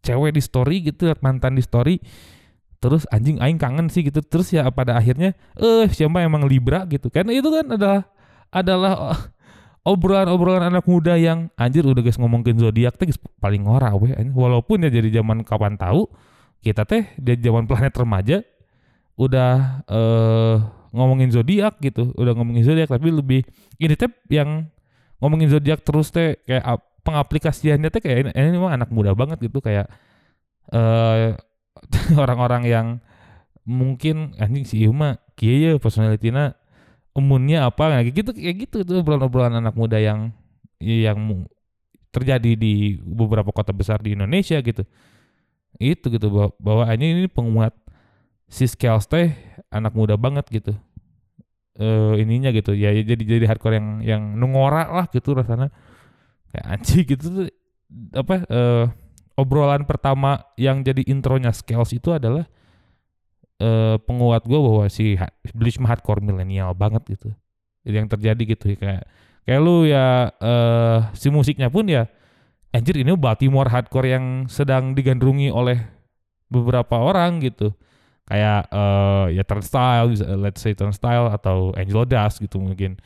cewek 0.05 0.37
di 0.37 0.43
story 0.45 0.85
gitu 0.85 1.09
lihat 1.09 1.21
mantan 1.25 1.57
di 1.57 1.65
story 1.65 2.01
terus 2.79 3.05
anjing 3.11 3.43
aing 3.43 3.59
kangen 3.59 3.91
sih 3.91 4.07
gitu. 4.07 4.23
Terus 4.23 4.55
ya 4.55 4.69
pada 4.71 4.97
akhirnya 4.97 5.35
eh 5.59 5.87
siapa 5.91 6.23
emang 6.23 6.47
libra? 6.47 6.87
gitu. 6.87 7.11
Karena 7.11 7.35
itu 7.35 7.51
kan 7.51 7.67
adalah 7.75 8.01
adalah 8.55 8.93
eh, 9.13 9.21
obrolan-obrolan 9.89 10.69
anak 10.69 10.85
muda 10.85 11.17
yang 11.17 11.49
anjir 11.57 11.85
udah 11.85 12.01
guys 12.05 12.21
ngomongin 12.21 12.57
zodiak 12.61 12.97
teh 12.97 13.09
paling 13.41 13.65
ngora 13.65 13.97
weh 13.97 14.13
walaupun 14.33 14.85
ya 14.85 14.91
jadi 14.93 15.21
zaman 15.21 15.45
kapan 15.45 15.81
tahu 15.81 16.09
kita 16.61 16.85
teh 16.85 17.09
di 17.17 17.39
zaman 17.41 17.65
planet 17.65 17.95
remaja 17.97 18.37
udah 19.19 19.83
eh 19.91 20.57
ngomongin 20.95 21.29
zodiak 21.35 21.77
gitu 21.85 22.15
udah 22.17 22.33
ngomongin 22.39 22.65
zodiak 22.65 22.89
tapi 22.89 23.13
lebih 23.13 23.43
ini 23.77 23.95
teh 23.99 24.09
yang 24.33 24.71
ngomongin 25.21 25.51
zodiak 25.51 25.83
terus 25.83 26.09
teh 26.15 26.39
kayak 26.47 26.65
ap- 26.65 26.87
pengaplikasiannya 27.03 27.89
teh 27.91 28.01
kayak 28.03 28.19
ini, 28.29 28.31
ini 28.33 28.59
anak 28.63 28.89
muda 28.95 29.13
banget 29.13 29.43
gitu 29.51 29.59
kayak 29.61 29.91
eh 30.73 31.35
orang-orang 32.23 32.63
yang 32.67 32.87
mungkin 33.69 34.35
anjing 34.41 34.65
si 34.65 34.77
ieu 34.85 34.93
mah 34.95 35.21
kieu 35.37 35.57
ya 35.57 35.71
personalitinya 35.79 36.57
emunnya 37.17 37.69
apa 37.69 38.01
kayak 38.01 38.15
gitu 38.15 38.31
kayak 38.35 38.57
gitu 38.69 38.77
tuh 38.87 39.03
obrolan-obrolan 39.03 39.59
anak 39.59 39.75
muda 39.77 39.99
yang 40.01 40.33
yang 40.81 41.47
terjadi 42.15 42.57
di 42.57 42.99
beberapa 43.03 43.53
kota 43.53 43.71
besar 43.75 44.01
di 44.01 44.17
Indonesia 44.17 44.59
gitu. 44.65 44.83
Itu 45.79 46.11
gitu 46.11 46.27
bahwa, 46.33 46.51
bahwa 46.59 46.85
ini, 46.97 47.07
ini 47.15 47.29
penguat 47.31 47.75
si 48.49 48.65
Scales 48.65 49.05
teh 49.07 49.33
anak 49.69 49.93
muda 49.93 50.17
banget 50.17 50.49
gitu. 50.49 50.73
Eh 51.79 52.15
ininya 52.25 52.51
gitu. 52.51 52.75
Ya 52.75 52.91
ya 52.91 53.05
jadi 53.05 53.39
jadi 53.39 53.45
hardcore 53.47 53.77
yang 53.79 53.89
yang 54.03 54.23
nungora 54.35 54.89
lah 54.89 55.07
gitu 55.13 55.37
rasanya. 55.37 55.71
Kayak 56.51 56.67
anjing 56.67 57.05
gitu 57.05 57.25
tuh 57.29 57.47
apa 58.17 58.35
eh 58.49 58.85
obrolan 59.39 59.87
pertama 59.87 60.43
yang 60.59 60.83
jadi 60.83 61.05
intronya 61.07 61.55
Scales 61.55 61.95
itu 61.95 62.11
adalah 62.11 62.49
eh, 63.63 63.97
penguat 64.03 64.43
gue 64.49 64.59
bahwa 64.59 64.85
si 64.91 65.15
Bleach 65.55 65.79
mah 65.79 65.95
hardcore 65.95 66.25
milenial 66.25 66.75
banget 66.75 67.05
gitu. 67.15 67.31
Yang 67.87 68.19
terjadi 68.19 68.43
gitu 68.59 68.75
kayak 68.75 69.07
kayak 69.47 69.61
lu 69.63 69.87
ya 69.87 70.33
eh 70.41 70.99
si 71.15 71.29
musiknya 71.31 71.71
pun 71.71 71.89
ya 71.89 72.09
anjir 72.75 73.01
ini 73.01 73.17
Baltimore 73.17 73.71
hardcore 73.71 74.09
yang 74.13 74.25
sedang 74.51 74.93
digandrungi 74.93 75.49
oleh 75.49 75.81
beberapa 76.53 77.01
orang 77.01 77.41
gitu 77.41 77.73
kayak 78.29 78.69
eh 78.69 79.41
ya 79.41 79.43
Turnstile 79.49 80.13
let's 80.37 80.61
say 80.61 80.77
Turnstile 80.77 81.33
atau 81.33 81.73
Angelo 81.73 82.05
Dust 82.05 82.45
gitu 82.45 82.61
mungkin. 82.61 83.01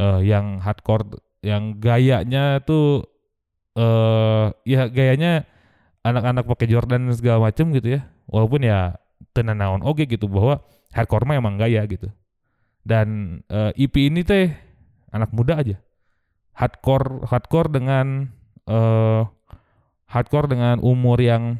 Eh 0.00 0.20
yang 0.24 0.58
hardcore 0.64 1.20
yang 1.44 1.76
gayanya 1.76 2.64
tuh 2.64 3.04
eh 3.76 4.48
ya 4.64 4.88
gayanya 4.88 5.44
anak-anak 6.00 6.48
pakai 6.48 6.68
Jordan 6.72 7.12
dan 7.12 7.14
segala 7.16 7.44
macem 7.44 7.68
gitu 7.76 8.00
ya. 8.00 8.08
Walaupun 8.24 8.64
ya 8.64 8.96
tenan 9.36 9.60
naon 9.60 9.84
oke 9.84 10.08
gitu 10.08 10.24
bahwa 10.32 10.64
hardcore 10.96 11.28
mah 11.28 11.36
emang 11.36 11.60
gaya 11.60 11.84
gitu. 11.84 12.08
Dan 12.84 13.40
eh, 13.52 13.72
EP 13.76 13.94
ini 14.00 14.24
teh 14.24 14.48
anak 15.12 15.28
muda 15.36 15.60
aja. 15.60 15.76
Hardcore 16.56 17.28
hardcore 17.28 17.68
dengan 17.68 18.32
eh 18.64 19.22
hardcore 20.08 20.48
dengan 20.48 20.80
umur 20.80 21.20
yang 21.20 21.58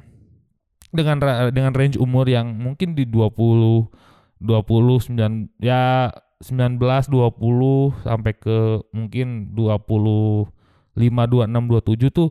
dengan 0.95 1.19
dengan 1.51 1.75
range 1.75 1.99
umur 1.99 2.31
yang 2.31 2.55
mungkin 2.55 2.95
di 2.95 3.05
20 3.05 3.91
20 4.39 5.11
9 5.11 5.59
ya 5.59 6.15
19 6.39 6.79
20 6.79 8.07
sampai 8.07 8.33
ke 8.39 8.59
mungkin 8.95 9.57
25 9.57 10.47
26 10.95 11.51
27 11.51 12.15
tuh 12.15 12.31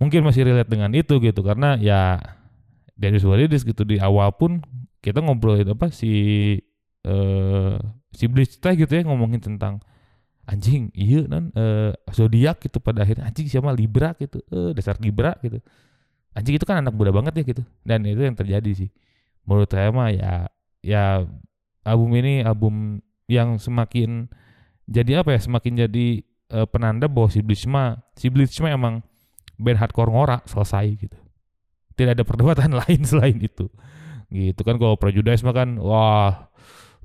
mungkin 0.00 0.20
masih 0.24 0.48
relate 0.48 0.70
dengan 0.70 0.94
itu 0.96 1.20
gitu. 1.20 1.40
Karena 1.44 1.76
ya 1.76 2.16
dari 2.96 3.20
Suarez 3.20 3.62
gitu 3.62 3.84
di 3.84 4.00
awal 4.00 4.32
pun 4.34 4.64
kita 5.04 5.20
ngobrolin 5.22 5.68
apa 5.74 5.92
si 5.92 6.10
eh 7.06 7.76
si 8.14 8.24
Bleach 8.26 8.58
teh 8.58 8.74
gitu 8.74 8.90
ya 8.90 9.02
ngomongin 9.06 9.38
tentang 9.44 9.78
anjing 10.48 10.88
iya 10.96 11.28
nan 11.28 11.52
eh 11.52 11.92
zodiak 12.10 12.64
gitu 12.64 12.80
pada 12.80 13.04
akhirnya 13.04 13.28
anjing 13.28 13.46
siapa 13.50 13.74
Libra? 13.76 14.16
gitu. 14.16 14.40
Eh 14.48 14.72
dasar 14.72 14.96
Libra 15.02 15.36
gitu 15.44 15.60
anjing 16.38 16.54
itu 16.54 16.62
kan 16.62 16.78
anak 16.78 16.94
muda 16.94 17.10
banget 17.10 17.42
ya 17.42 17.44
gitu. 17.44 17.62
Dan 17.82 18.06
itu 18.06 18.22
yang 18.22 18.38
terjadi 18.38 18.70
sih. 18.86 18.90
Menurut 19.42 19.66
saya 19.66 19.90
mah 19.90 20.14
ya 20.14 20.46
ya 20.78 21.26
album 21.82 22.14
ini 22.14 22.46
album 22.46 23.02
yang 23.26 23.58
semakin 23.58 24.30
jadi 24.86 25.20
apa 25.20 25.34
ya 25.34 25.40
semakin 25.42 25.72
jadi 25.88 26.06
eh, 26.54 26.66
penanda 26.70 27.10
bahwa 27.10 27.28
si 27.28 27.42
mah 27.66 27.98
si 28.14 28.30
mah 28.30 28.72
emang 28.72 28.94
band 29.58 29.78
hardcore 29.82 30.14
ngora 30.14 30.38
selesai 30.46 30.86
gitu. 30.94 31.18
Tidak 31.98 32.14
ada 32.14 32.22
perdebatan 32.22 32.70
lain 32.86 33.02
selain 33.02 33.36
itu. 33.42 33.66
Gitu 34.30 34.60
kan 34.62 34.78
kalau 34.78 34.94
Prejudice 34.94 35.42
mah 35.42 35.56
kan 35.56 35.76
wah 35.82 36.48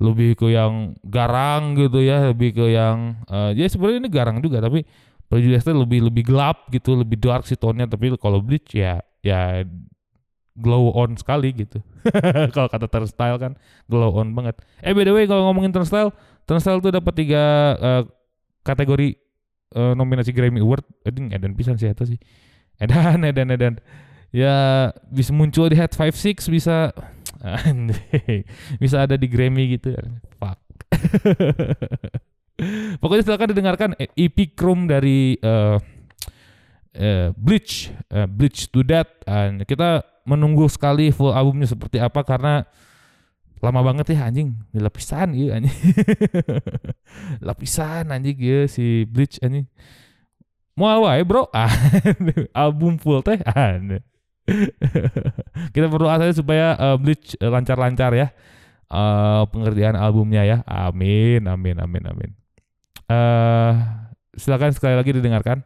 lebih 0.01 0.35
ke 0.37 0.49
yang 0.49 0.97
garang 1.05 1.77
gitu 1.77 2.01
ya 2.01 2.33
lebih 2.33 2.53
ke 2.53 2.65
yang 2.69 3.23
eh, 3.29 3.57
ya 3.57 3.65
sebenarnya 3.65 3.99
ini 4.05 4.09
garang 4.11 4.37
juga 4.43 4.61
tapi 4.61 4.85
Prejudice 5.31 5.65
lebih 5.71 6.11
lebih 6.13 6.29
gelap 6.29 6.69
gitu 6.69 6.93
lebih 6.93 7.17
dark 7.17 7.49
sih 7.49 7.57
tone-nya. 7.57 7.89
Tapi 7.89 8.13
kalau 8.21 8.37
Bleach 8.37 8.69
ya 8.77 9.01
ya 9.23 9.63
glow 10.53 10.93
on 10.93 11.17
sekali 11.17 11.49
gitu. 11.55 11.81
Kalau 12.53 12.69
kata 12.69 12.85
Turnstile 12.85 13.37
kan 13.41 13.51
glow 13.89 14.13
on 14.13 14.37
banget. 14.37 14.61
Eh 14.85 14.93
by 14.93 15.07
the 15.07 15.13
way 15.13 15.25
kalau 15.25 15.49
ngomongin 15.49 15.73
Turnstile 15.73 16.13
Turnstile 16.45 16.83
tuh 16.83 16.93
dapat 16.93 17.13
tiga 17.17 17.43
eh, 17.79 18.03
kategori 18.61 19.17
eh, 19.73 19.93
nominasi 19.97 20.29
Grammy 20.29 20.61
Award. 20.61 20.85
Anjing 21.07 21.33
edan 21.33 21.57
pisan 21.57 21.79
sih 21.79 21.89
itu 21.89 22.15
sih? 22.15 22.19
Edan 22.83 23.25
edan 23.25 23.49
edan. 23.49 23.75
Ya 24.33 24.89
bisa 25.13 25.29
muncul 25.29 25.69
di 25.69 25.77
Head 25.77 25.93
56 25.93 26.49
bisa 26.49 26.89
bisa 28.83 28.95
ada 29.01 29.17
di 29.17 29.27
Grammy 29.29 29.77
gitu. 29.77 29.93
Fuck. 30.37 30.59
Pokoknya 33.01 33.23
silakan 33.25 33.49
didengarkan 33.49 33.89
EP 33.97 34.37
Chrome 34.53 34.85
dari 34.85 35.33
eh, 35.41 35.77
eh, 36.93 37.33
Bleach. 37.35 37.89
Eh, 38.09 38.27
Bleach 38.29 38.69
to 38.69 38.85
Death. 38.85 39.25
Dan 39.25 39.65
kita 39.65 40.05
menunggu 40.23 40.69
sekali 40.71 41.11
full 41.11 41.35
albumnya 41.35 41.67
seperti 41.67 41.99
apa 41.99 42.23
karena 42.23 42.63
lama 43.63 43.79
banget 43.79 44.13
ya 44.13 44.27
anjing. 44.27 44.55
Di 44.71 44.79
lapisan 44.79 45.35
iya 45.35 45.59
anjing. 45.59 45.77
Lapisan 47.47 48.11
anjing 48.11 48.37
ya 48.39 48.67
si 48.67 49.07
Bleach 49.07 49.39
anjing. 49.39 49.67
Mau 50.73 51.05
wae 51.05 51.21
bro? 51.21 51.45
Ah, 51.53 51.69
album 52.65 52.97
full 52.97 53.21
teh. 53.21 53.37
Kita 55.73 55.87
berdoa 55.87 56.19
saja 56.19 56.33
supaya 56.35 56.75
eh, 56.75 56.97
Bleach 56.99 57.39
eh, 57.39 57.47
lancar-lancar 57.47 58.11
ya 58.11 58.27
eh, 58.91 59.43
pengerjaan 59.47 59.95
albumnya 59.95 60.43
ya. 60.43 60.57
Amin 60.67 61.47
amin 61.47 61.79
amin 61.79 62.03
amin. 62.03 62.29
Eh 63.07 63.71
silakan 64.33 64.73
sekali 64.73 64.97
lagi 64.97 65.13
didengarkan 65.13 65.61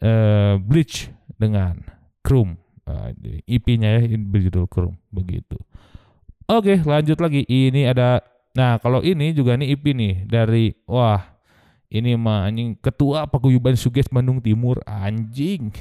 eh 0.00 0.56
Bleach 0.60 1.08
dengan 1.38 1.80
Krum 2.24 2.58
Eh, 2.86 3.10
EP-nya 3.58 3.98
ya 3.98 4.00
ini 4.06 4.22
berjudul 4.22 4.70
Krum 4.70 4.94
begitu. 5.10 5.58
Oke 6.46 6.78
lanjut 6.86 7.18
lagi. 7.18 7.42
Ini 7.42 7.90
ada 7.90 8.22
nah 8.54 8.78
kalau 8.78 9.02
ini 9.02 9.34
juga 9.34 9.58
nih 9.58 9.74
EP 9.74 9.84
nih 9.90 10.14
dari 10.22 10.70
wah 10.86 11.34
ini 11.90 12.14
mah 12.14 12.46
anjing 12.46 12.78
ketua 12.78 13.26
paguyuban 13.26 13.74
Suges 13.74 14.06
Bandung 14.06 14.38
Timur 14.38 14.78
anjing. 14.86 15.74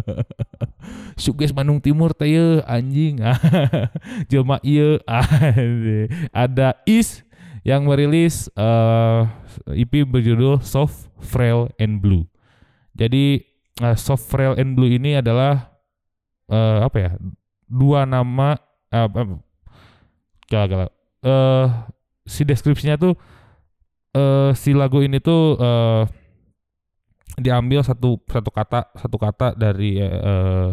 Suges 1.22 1.56
Bandung 1.56 1.80
Timur 1.80 2.12
teh 2.12 2.60
anjing. 2.68 3.24
Jelma 4.30 4.60
ieu 4.60 5.00
ada 6.44 6.76
Is 6.84 7.24
yang 7.64 7.88
merilis 7.88 8.52
eh 8.52 9.20
EP 9.80 10.04
berjudul 10.04 10.60
Soft 10.60 11.08
Frail 11.24 11.72
and 11.80 12.04
Blue 12.04 12.28
jadi 13.06 13.42
eh, 13.82 13.96
Soft 13.98 14.30
Frail 14.30 14.54
and 14.58 14.78
Blue 14.78 14.90
ini 14.90 15.18
adalah 15.18 15.74
eh 16.52 16.78
apa 16.84 16.96
ya 16.98 17.10
dua 17.66 18.04
nama 18.04 18.58
gala 20.50 20.66
gala 20.68 20.86
eh 21.24 21.66
si 22.28 22.44
deskripsinya 22.44 23.00
tuh 23.00 23.14
eh 24.12 24.52
si 24.52 24.76
lagu 24.76 25.00
ini 25.00 25.18
tuh 25.18 25.56
eh 25.56 26.02
diambil 27.40 27.80
satu 27.80 28.20
satu 28.28 28.50
kata 28.52 28.92
satu 28.92 29.16
kata 29.16 29.56
dari 29.56 29.96
eh, 29.96 30.70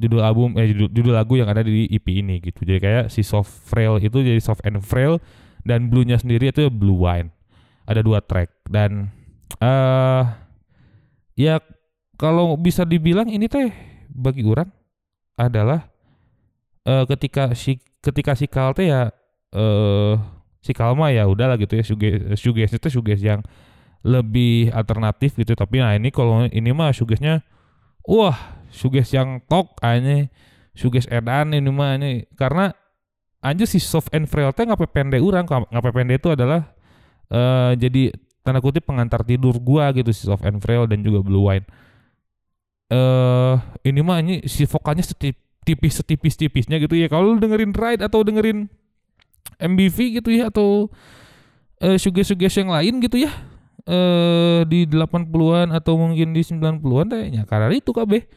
judul 0.00 0.22
album 0.24 0.56
eh 0.56 0.72
judul, 0.72 0.88
judul 0.88 1.12
lagu 1.12 1.36
yang 1.36 1.52
ada 1.52 1.60
di 1.60 1.84
EP 1.92 2.06
ini 2.08 2.40
gitu. 2.40 2.64
Jadi 2.64 2.80
kayak 2.80 3.04
si 3.12 3.20
soft 3.20 3.50
frail 3.68 4.00
itu 4.00 4.24
jadi 4.24 4.40
soft 4.40 4.64
and 4.64 4.80
frail 4.80 5.20
dan 5.66 5.92
blue-nya 5.92 6.16
sendiri 6.16 6.48
itu 6.48 6.72
blue 6.72 7.04
wine. 7.04 7.28
Ada 7.84 8.00
dua 8.00 8.24
track 8.24 8.70
dan 8.72 9.12
eh 9.60 10.22
ya 11.40 11.64
kalau 12.20 12.52
bisa 12.60 12.84
dibilang 12.84 13.32
ini 13.32 13.48
teh 13.48 13.72
bagi 14.12 14.44
orang 14.44 14.68
adalah 15.40 15.88
eh 16.84 17.04
ketika 17.08 17.56
si 17.56 17.80
ketika 18.04 18.36
si 18.36 18.44
Kal 18.44 18.76
teh 18.76 18.92
ya 18.92 19.08
eh 19.56 20.14
si 20.60 20.76
Kalma 20.76 21.08
ya 21.08 21.24
udahlah 21.24 21.56
gitu 21.56 21.80
ya 21.80 21.84
shoegaze 21.84 22.36
shoegaze 22.36 22.76
itu 22.76 22.88
shoegaze 22.92 23.24
yang 23.24 23.40
lebih 24.04 24.68
alternatif 24.72 25.36
gitu. 25.36 25.56
Tapi 25.56 25.80
nah 25.80 25.96
ini 25.96 26.12
kalau 26.12 26.44
ini 26.48 26.70
mah 26.76 26.92
shoegaze-nya 26.92 27.40
wah 28.04 28.36
shoegaze 28.68 29.16
yang 29.16 29.40
tok 29.48 29.80
aja 29.80 30.28
shoegaze 30.76 31.08
edan 31.08 31.56
ini 31.56 31.68
mah 31.72 31.96
ini 31.96 32.28
karena 32.36 32.76
anjir 33.40 33.64
si 33.64 33.80
soft 33.80 34.12
and 34.12 34.28
frail 34.28 34.52
teh 34.52 34.68
ngapain 34.68 34.88
pendek 34.92 35.24
orang 35.24 35.48
ngapain 35.48 36.04
pendek 36.04 36.20
itu 36.20 36.28
adalah 36.36 36.76
eh 37.32 37.72
jadi 37.80 38.12
tanda 38.40 38.60
kutip 38.64 38.88
pengantar 38.88 39.20
tidur 39.22 39.56
gua 39.60 39.92
gitu 39.92 40.10
si 40.10 40.24
soft 40.24 40.44
and 40.48 40.60
frail 40.64 40.88
dan 40.88 41.04
juga 41.04 41.20
blue 41.20 41.48
wine. 41.48 41.66
Eh 42.90 43.54
ini 43.86 44.00
mah 44.02 44.18
ini 44.24 44.44
si 44.48 44.66
vokalnya 44.66 45.06
tipis 45.62 46.00
setipis 46.00 46.34
tipisnya 46.34 46.80
gitu 46.80 46.96
ya. 46.96 47.06
Kalau 47.06 47.36
dengerin 47.36 47.76
ride 47.76 48.02
atau 48.02 48.24
dengerin 48.24 48.66
MBV 49.60 50.20
gitu 50.20 50.30
ya 50.32 50.48
atau 50.48 50.88
eh 51.80 51.96
suges-suges 51.96 52.60
yang 52.60 52.72
lain 52.72 53.00
gitu 53.00 53.24
ya 53.24 53.32
eh 53.88 54.60
di 54.68 54.84
80-an 54.84 55.72
atau 55.72 55.96
mungkin 55.96 56.36
di 56.36 56.44
90-an 56.44 57.06
teh 57.08 57.22
ya 57.32 57.42
karena 57.48 57.72
itu 57.72 57.96
kabeh 57.96 58.28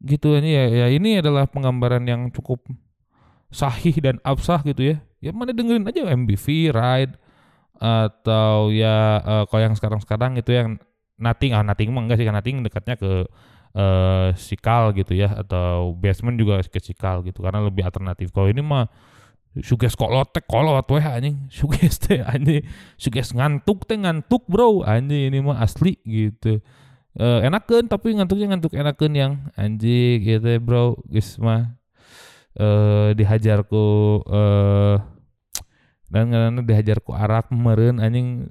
gitu 0.00 0.36
ini 0.40 0.56
ya, 0.56 0.64
ya 0.84 0.86
ini 0.88 1.20
adalah 1.20 1.44
penggambaran 1.44 2.04
yang 2.08 2.32
cukup 2.32 2.64
sahih 3.52 3.96
dan 4.00 4.20
absah 4.24 4.60
gitu 4.64 4.92
ya. 4.92 4.96
Ya 5.20 5.32
mana 5.32 5.52
dengerin 5.56 5.88
aja 5.88 6.04
MBV 6.12 6.70
ride 6.72 7.16
atau 7.78 8.72
ya 8.72 9.20
eh, 9.22 9.44
kalau 9.48 9.62
yang 9.62 9.74
sekarang-sekarang 9.76 10.38
itu 10.40 10.52
yang 10.52 10.80
nothing 11.16 11.56
ah 11.56 11.64
nothing 11.64 11.92
mah 11.92 12.04
enggak 12.04 12.20
sih 12.20 12.26
kan 12.28 12.36
nothing 12.36 12.60
dekatnya 12.60 12.96
ke 13.00 13.24
eh 13.76 14.28
sikal 14.40 14.96
gitu 14.96 15.12
ya 15.12 15.36
atau 15.36 15.92
basement 15.92 16.40
juga 16.40 16.64
ke 16.64 16.80
sikal 16.80 17.20
gitu 17.20 17.44
karena 17.44 17.60
lebih 17.60 17.84
alternatif. 17.84 18.32
Kalau 18.32 18.48
ini 18.48 18.64
mah 18.64 18.88
suges 19.60 19.92
kolot 19.96 20.32
teh 20.32 20.40
kolot 20.44 20.84
weh 20.88 21.04
anjing. 21.04 21.44
Suges 21.52 22.00
teh 22.00 22.24
anjing. 22.24 22.64
Suges 22.96 23.36
ngantuk 23.36 23.84
teh 23.84 24.00
ngantuk 24.00 24.48
bro. 24.48 24.80
Anjing 24.80 25.28
ini 25.28 25.44
mah 25.44 25.60
asli 25.60 26.00
gitu. 26.08 26.64
Eh 27.16 27.40
enakan 27.44 27.88
tapi 27.88 28.16
ngantuknya 28.16 28.56
ngantuk 28.56 28.72
enakan 28.76 29.12
yang 29.12 29.32
anjing 29.60 30.24
gitu 30.24 30.56
bro. 30.64 30.96
Guys 31.08 31.36
mah 31.36 31.76
eh 32.56 33.12
dihajar 33.12 33.60
ku 33.68 34.24
eh 34.24 35.15
dan 36.12 36.30
karena 36.30 36.62
dihajar 36.62 37.02
ku 37.02 37.12
arak 37.14 37.50
meren 37.50 37.98
anjing. 37.98 38.50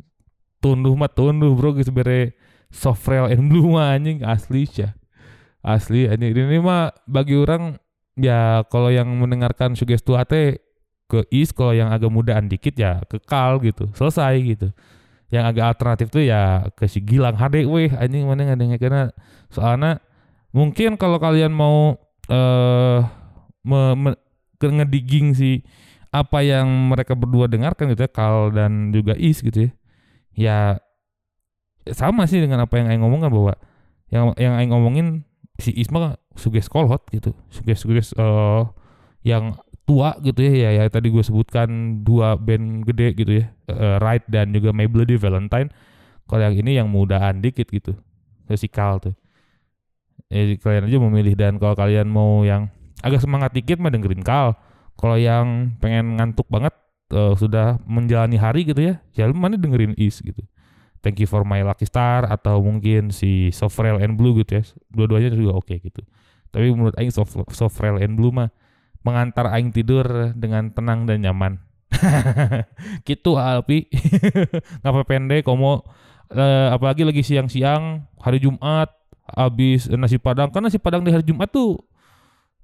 Tunduh 0.59 0.97
mah 0.97 1.11
tunduh 1.11 1.53
bro 1.53 1.77
geus 1.77 1.93
bere 1.93 2.33
soft 2.73 3.05
rail 3.05 3.29
and 3.29 3.47
blue 3.47 3.69
mah 3.69 3.95
anjing. 3.95 4.25
Asli 4.25 4.65
sih 4.65 4.89
asli 5.65 6.09
anjing. 6.09 6.33
Ini 6.33 6.61
mah 6.61 6.93
bagi 7.05 7.37
orang 7.37 7.77
ya 8.17 8.63
kalau 8.69 8.89
yang 8.93 9.09
mendengarkan 9.17 9.73
sugestu 9.73 10.15
teh 10.29 10.61
ke 11.05 11.21
is 11.29 11.53
kalau 11.53 11.73
yang 11.75 11.93
agak 11.93 12.09
mudaan 12.09 12.49
dikit 12.49 12.73
ya 12.77 13.01
kekal 13.05 13.61
gitu. 13.61 13.89
Selesai 13.93 14.35
gitu. 14.41 14.69
Yang 15.29 15.43
agak 15.53 15.65
alternatif 15.75 16.07
tuh 16.13 16.23
ya 16.25 16.69
ke 16.73 16.85
si 16.85 17.01
Gilang 17.01 17.37
HD 17.37 17.65
weh 17.65 17.89
anjing 17.93 18.25
mana 18.29 18.53
ngadengnya 18.53 18.77
karena 18.77 19.03
soalnya 19.49 20.01
mungkin 20.53 20.97
kalau 20.97 21.17
kalian 21.21 21.53
mau 21.53 21.97
eh 22.25 22.99
me, 23.65 23.81
me- 23.97 24.21
ke 24.57 24.67
ngedigging 24.69 25.35
si 25.35 25.61
apa 26.15 26.39
yang 26.39 26.67
mereka 26.87 27.11
berdua 27.11 27.51
dengarkan 27.51 27.91
gitu 27.91 28.07
ya 28.07 28.11
Kal 28.11 28.55
dan 28.55 28.95
juga 28.95 29.19
Is 29.19 29.43
gitu 29.43 29.67
ya 29.67 29.71
ya 30.31 30.59
sama 31.91 32.23
sih 32.31 32.39
dengan 32.39 32.63
apa 32.63 32.79
yang 32.79 32.87
Aing 32.87 33.03
ngomongkan 33.03 33.27
bahwa 33.27 33.53
yang 34.07 34.31
yang 34.39 34.55
Aing 34.55 34.71
ngomongin 34.71 35.07
si 35.59 35.75
Is 35.75 35.91
mah 35.91 36.15
suges 36.39 36.71
kolot 36.71 37.03
gitu 37.11 37.35
suges 37.51 37.83
suges 37.83 38.07
eh 38.15 38.63
yang 39.27 39.59
tua 39.83 40.15
gitu 40.23 40.39
ya 40.39 40.71
ya, 40.71 40.81
ya 40.81 40.83
tadi 40.87 41.11
gue 41.11 41.21
sebutkan 41.21 42.01
dua 42.07 42.39
band 42.39 42.87
gede 42.87 43.07
gitu 43.19 43.31
ya 43.43 43.45
eh, 43.67 43.97
Right 43.99 44.23
dan 44.31 44.55
juga 44.55 44.71
My 44.71 44.87
Bloody 44.87 45.19
Valentine 45.19 45.67
kalau 46.25 46.41
yang 46.41 46.55
ini 46.55 46.71
yang 46.79 46.87
mudaan 46.89 47.43
dikit 47.43 47.69
gitu 47.69 47.93
si 48.53 48.69
Kal 48.69 49.01
tuh. 49.01 49.17
Jadi 50.29 50.57
kalian 50.57 50.89
aja 50.89 50.97
memilih 50.97 51.33
dan 51.37 51.57
kalau 51.61 51.77
kalian 51.77 52.09
mau 52.09 52.41
yang 52.41 52.69
agak 53.05 53.21
semangat 53.21 53.53
dikit 53.53 53.77
mah 53.77 53.93
dengerin 53.93 54.25
Kal 54.25 54.57
kalau 54.95 55.19
yang 55.19 55.75
pengen 55.79 56.19
ngantuk 56.19 56.47
banget 56.47 56.73
eh, 57.11 57.33
sudah 57.35 57.79
menjalani 57.85 58.39
hari 58.39 58.65
gitu 58.67 58.81
ya 58.81 58.95
ya 59.15 59.29
mana 59.31 59.59
dengerin 59.59 59.95
Is 59.95 60.19
gitu. 60.23 60.41
Thank 61.05 61.21
you 61.21 61.29
for 61.29 61.45
my 61.45 61.61
lucky 61.61 61.85
star 61.85 62.25
atau 62.25 62.65
mungkin 62.65 63.13
si 63.13 63.53
Rail 63.53 64.01
and 64.01 64.17
Blue 64.17 64.33
gitu 64.41 64.57
ya. 64.57 64.63
Dua-duanya 64.89 65.37
juga 65.37 65.61
oke 65.61 65.77
gitu. 65.77 66.01
Tapi 66.49 66.73
menurut 66.73 66.97
Aing 66.97 67.13
Rail 67.13 67.97
and 68.01 68.17
Blue 68.17 68.33
mah 68.33 68.49
mengantar 69.05 69.53
Aing 69.53 69.69
tidur 69.69 70.33
dengan 70.33 70.73
tenang 70.73 71.05
dan 71.05 71.21
nyaman. 71.21 71.61
Gitu 73.07 73.37
Alpi. 73.37 73.85
Ngapa 74.81 75.05
pendek 75.05 75.45
komo. 75.45 75.85
Eh, 76.33 76.67
apalagi 76.73 77.05
lagi 77.05 77.21
siang-siang 77.21 78.09
hari 78.17 78.41
Jumat 78.41 78.89
habis 79.29 79.85
nasi 79.93 80.17
padang. 80.17 80.49
Karena 80.49 80.73
nasi 80.73 80.81
padang 80.81 81.05
di 81.05 81.13
hari 81.13 81.21
Jumat 81.21 81.53
tuh 81.53 81.85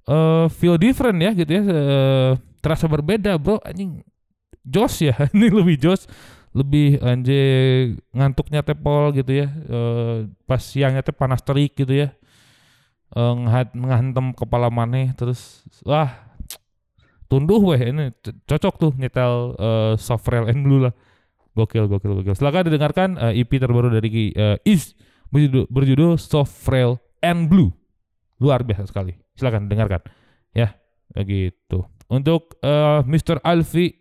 eh 0.08 0.46
feel 0.50 0.76
different 0.78 1.18
ya 1.22 1.30
gitu 1.34 1.50
ya. 1.50 1.62
Eh, 1.62 2.32
terasa 2.62 2.86
berbeda 2.90 3.38
bro. 3.38 3.58
Anjing 3.62 4.02
jos 4.62 4.94
ya? 5.02 5.14
Ini 5.34 5.46
lebih 5.50 5.76
jos 5.78 6.06
lebih 6.52 7.00
anjing 7.00 7.96
ngantuknya 8.12 8.60
tepol 8.66 9.14
gitu 9.14 9.46
ya. 9.46 9.48
Eh, 9.50 10.28
pas 10.46 10.60
siangnya 10.62 11.02
teh 11.02 11.14
panas 11.14 11.42
terik 11.42 11.74
gitu 11.78 11.94
ya. 12.06 12.10
Ngehat- 13.12 13.76
ngehantem 13.76 14.32
kepala 14.32 14.72
maneh 14.72 15.12
terus 15.12 15.62
wah 15.84 16.10
tunduh 17.28 17.60
weh. 17.60 17.80
Ini 17.92 18.12
cocok 18.48 18.74
tuh 18.78 18.92
nyetel 18.98 19.54
eh, 19.56 19.94
soft 20.00 20.26
rail 20.28 20.50
and 20.50 20.66
blue 20.66 20.82
lah. 20.88 20.94
Gokil 21.52 21.84
gokil 21.84 22.24
gokil. 22.24 22.34
Silakan 22.34 22.72
didengarkan 22.72 23.08
eh, 23.20 23.44
EP 23.44 23.52
terbaru 23.52 23.92
dari 23.92 24.32
eh, 24.32 24.56
Is 24.64 24.96
berjudul, 25.32 25.68
berjudul 25.68 26.12
soft 26.16 26.56
rail 26.68 26.96
and 27.20 27.48
blue. 27.48 27.72
Luar 28.40 28.66
biasa 28.66 28.90
sekali 28.90 29.21
silakan 29.36 29.68
dengarkan. 29.68 30.02
Ya 30.52 30.76
begitu. 31.12 31.84
Untuk 32.08 32.60
eh, 32.60 33.00
Mr. 33.08 33.40
Alfi 33.40 33.96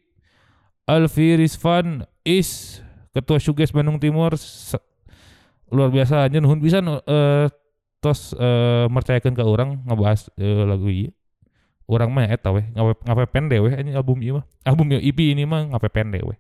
Alfi 0.89 1.39
Rizvan 1.39 2.03
Is 2.27 2.81
ketua 3.15 3.39
Suges 3.39 3.71
Bandung 3.71 3.99
Timur. 4.01 4.35
Luar 5.71 5.87
biasa 5.87 6.27
aja 6.27 6.37
nuhun 6.43 6.59
bisa 6.59 6.83
eh 6.83 7.47
tos 8.03 8.35
eh 8.35 8.85
mercayakeun 8.91 9.35
ke 9.37 9.43
orang 9.45 9.87
ngebahas 9.87 10.27
eh, 10.35 10.63
lagu 10.67 10.91
ieu. 10.91 11.11
Orang 11.91 12.15
mah 12.15 12.23
eta 12.23 12.55
weh 12.55 12.63
ngape 12.71 13.03
ngape 13.03 13.23
pende 13.31 13.57
weh 13.59 13.75
ini 13.75 13.91
album 13.95 14.19
ieu 14.23 14.39
mah. 14.39 14.45
Album 14.67 14.95
EP 14.95 15.19
ini 15.19 15.43
mah 15.47 15.71
ngape 15.71 15.87
pende 15.91 16.19
weh. 16.23 16.39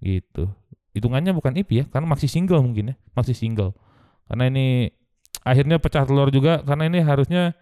Gitu. 0.00 0.48
Hitungannya 0.92 1.32
bukan 1.32 1.56
EP 1.56 1.68
ya 1.68 1.84
karena 1.88 2.08
masih 2.08 2.28
single 2.28 2.60
mungkin 2.60 2.92
ya 2.92 2.96
masih 3.16 3.32
single. 3.32 3.72
Karena 4.28 4.52
ini 4.52 4.92
akhirnya 5.44 5.80
pecah 5.80 6.04
telur 6.04 6.28
juga 6.28 6.60
karena 6.64 6.88
ini 6.88 7.00
harusnya 7.00 7.56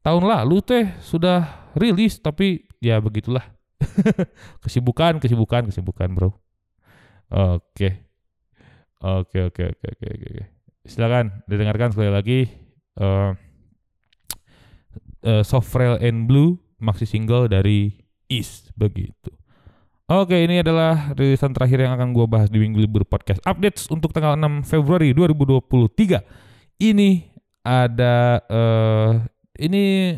tahun 0.00 0.22
lalu 0.24 0.56
teh 0.64 0.84
sudah 1.04 1.72
rilis 1.76 2.20
tapi 2.20 2.64
ya 2.80 2.98
begitulah. 2.98 3.44
Kesibukan 4.64 5.20
kesibukan 5.20 5.68
kesibukan 5.68 6.08
bro. 6.12 6.30
Oke. 7.30 8.10
Oke 9.00 9.48
oke 9.48 9.62
oke 9.72 9.86
oke 9.96 10.06
oke 10.12 10.26
oke. 10.28 10.44
silakan 10.84 11.44
didengarkan 11.48 11.92
sekali 11.92 12.12
lagi 12.12 12.40
eh 13.00 13.32
eh, 15.24 15.42
Soft 15.44 15.72
Rail 15.72 15.96
and 16.04 16.28
Blue 16.28 16.60
maxi 16.80 17.08
single 17.08 17.48
dari 17.48 17.96
Is 18.28 18.68
begitu. 18.76 19.32
Oke, 20.10 20.42
ini 20.42 20.58
adalah 20.58 21.14
rilisan 21.14 21.54
terakhir 21.54 21.86
yang 21.86 21.94
akan 21.94 22.10
gue 22.10 22.26
bahas 22.26 22.50
di 22.50 22.58
Minggu 22.58 22.82
Libur 22.82 23.06
Podcast 23.06 23.38
Updates 23.46 23.86
untuk 23.94 24.10
tanggal 24.10 24.34
6 24.34 24.66
Februari 24.66 25.14
2023 25.14 26.82
Ini 26.82 27.10
ada 27.62 28.42
eh 28.50 29.10
ini 29.60 30.16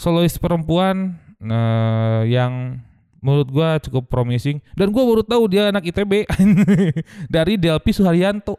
solois 0.00 0.34
perempuan 0.40 1.20
eh, 1.44 2.22
yang 2.32 2.80
menurut 3.20 3.48
gua 3.52 3.76
cukup 3.78 4.08
promising. 4.08 4.64
Dan 4.72 4.90
gua 4.90 5.04
baru 5.04 5.22
tahu 5.22 5.44
dia 5.52 5.68
anak 5.68 5.84
ITB 5.84 6.24
dari 7.34 7.60
Delpi 7.60 7.92
Suharyanto. 7.92 8.56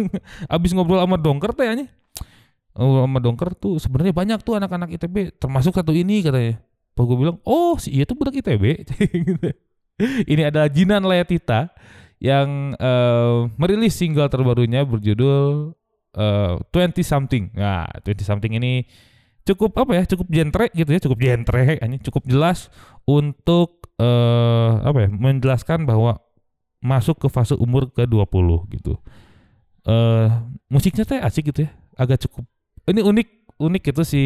Abis 0.54 0.70
ngobrol 0.70 1.02
sama 1.02 1.18
Dongker 1.18 1.50
teh 1.52 1.66
anjing. 1.66 1.90
ngobrol 2.74 3.06
sama 3.06 3.18
Dongker 3.18 3.50
tuh 3.58 3.78
sebenarnya 3.82 4.14
banyak 4.14 4.38
tuh 4.42 4.54
anak-anak 4.58 4.94
ITB 4.98 5.34
termasuk 5.38 5.74
satu 5.74 5.90
ini 5.90 6.22
katanya. 6.22 6.62
Pas 6.94 7.02
gue 7.10 7.18
bilang 7.18 7.42
oh 7.42 7.74
si 7.74 7.90
iya 7.90 8.06
tuh 8.06 8.14
budak 8.14 8.38
ITB 8.38 8.86
ini 10.30 10.42
adalah 10.46 10.70
Jinan 10.70 11.02
Layatita 11.02 11.74
yang 12.22 12.78
eh, 12.78 13.38
merilis 13.58 13.98
single 13.98 14.30
terbarunya 14.30 14.86
berjudul 14.86 15.74
eh, 16.14 16.54
20 16.70 17.04
something. 17.04 17.50
Nah, 17.54 17.86
20 18.02 18.24
something 18.24 18.52
ini 18.54 18.86
cukup 19.44 19.76
apa 19.76 19.92
ya? 20.00 20.04
Cukup 20.08 20.26
genre 20.30 20.66
gitu 20.72 20.90
ya, 20.90 21.00
cukup 21.02 21.18
genre 21.20 21.64
ini 21.78 21.96
cukup 22.00 22.22
jelas 22.26 22.72
untuk 23.04 23.84
eh 24.00 24.72
apa 24.82 25.06
ya? 25.06 25.08
menjelaskan 25.12 25.86
bahwa 25.86 26.18
masuk 26.84 27.16
ke 27.16 27.28
fase 27.32 27.56
umur 27.56 27.88
ke-20 27.94 28.48
gitu. 28.76 28.98
Eh 29.84 30.28
musiknya 30.68 31.04
teh 31.06 31.20
asik 31.20 31.52
gitu 31.52 31.68
ya. 31.68 31.70
Agak 31.94 32.26
cukup 32.28 32.44
ini 32.90 33.00
unik 33.00 33.28
unik 33.60 33.82
itu 33.94 34.02
si 34.04 34.22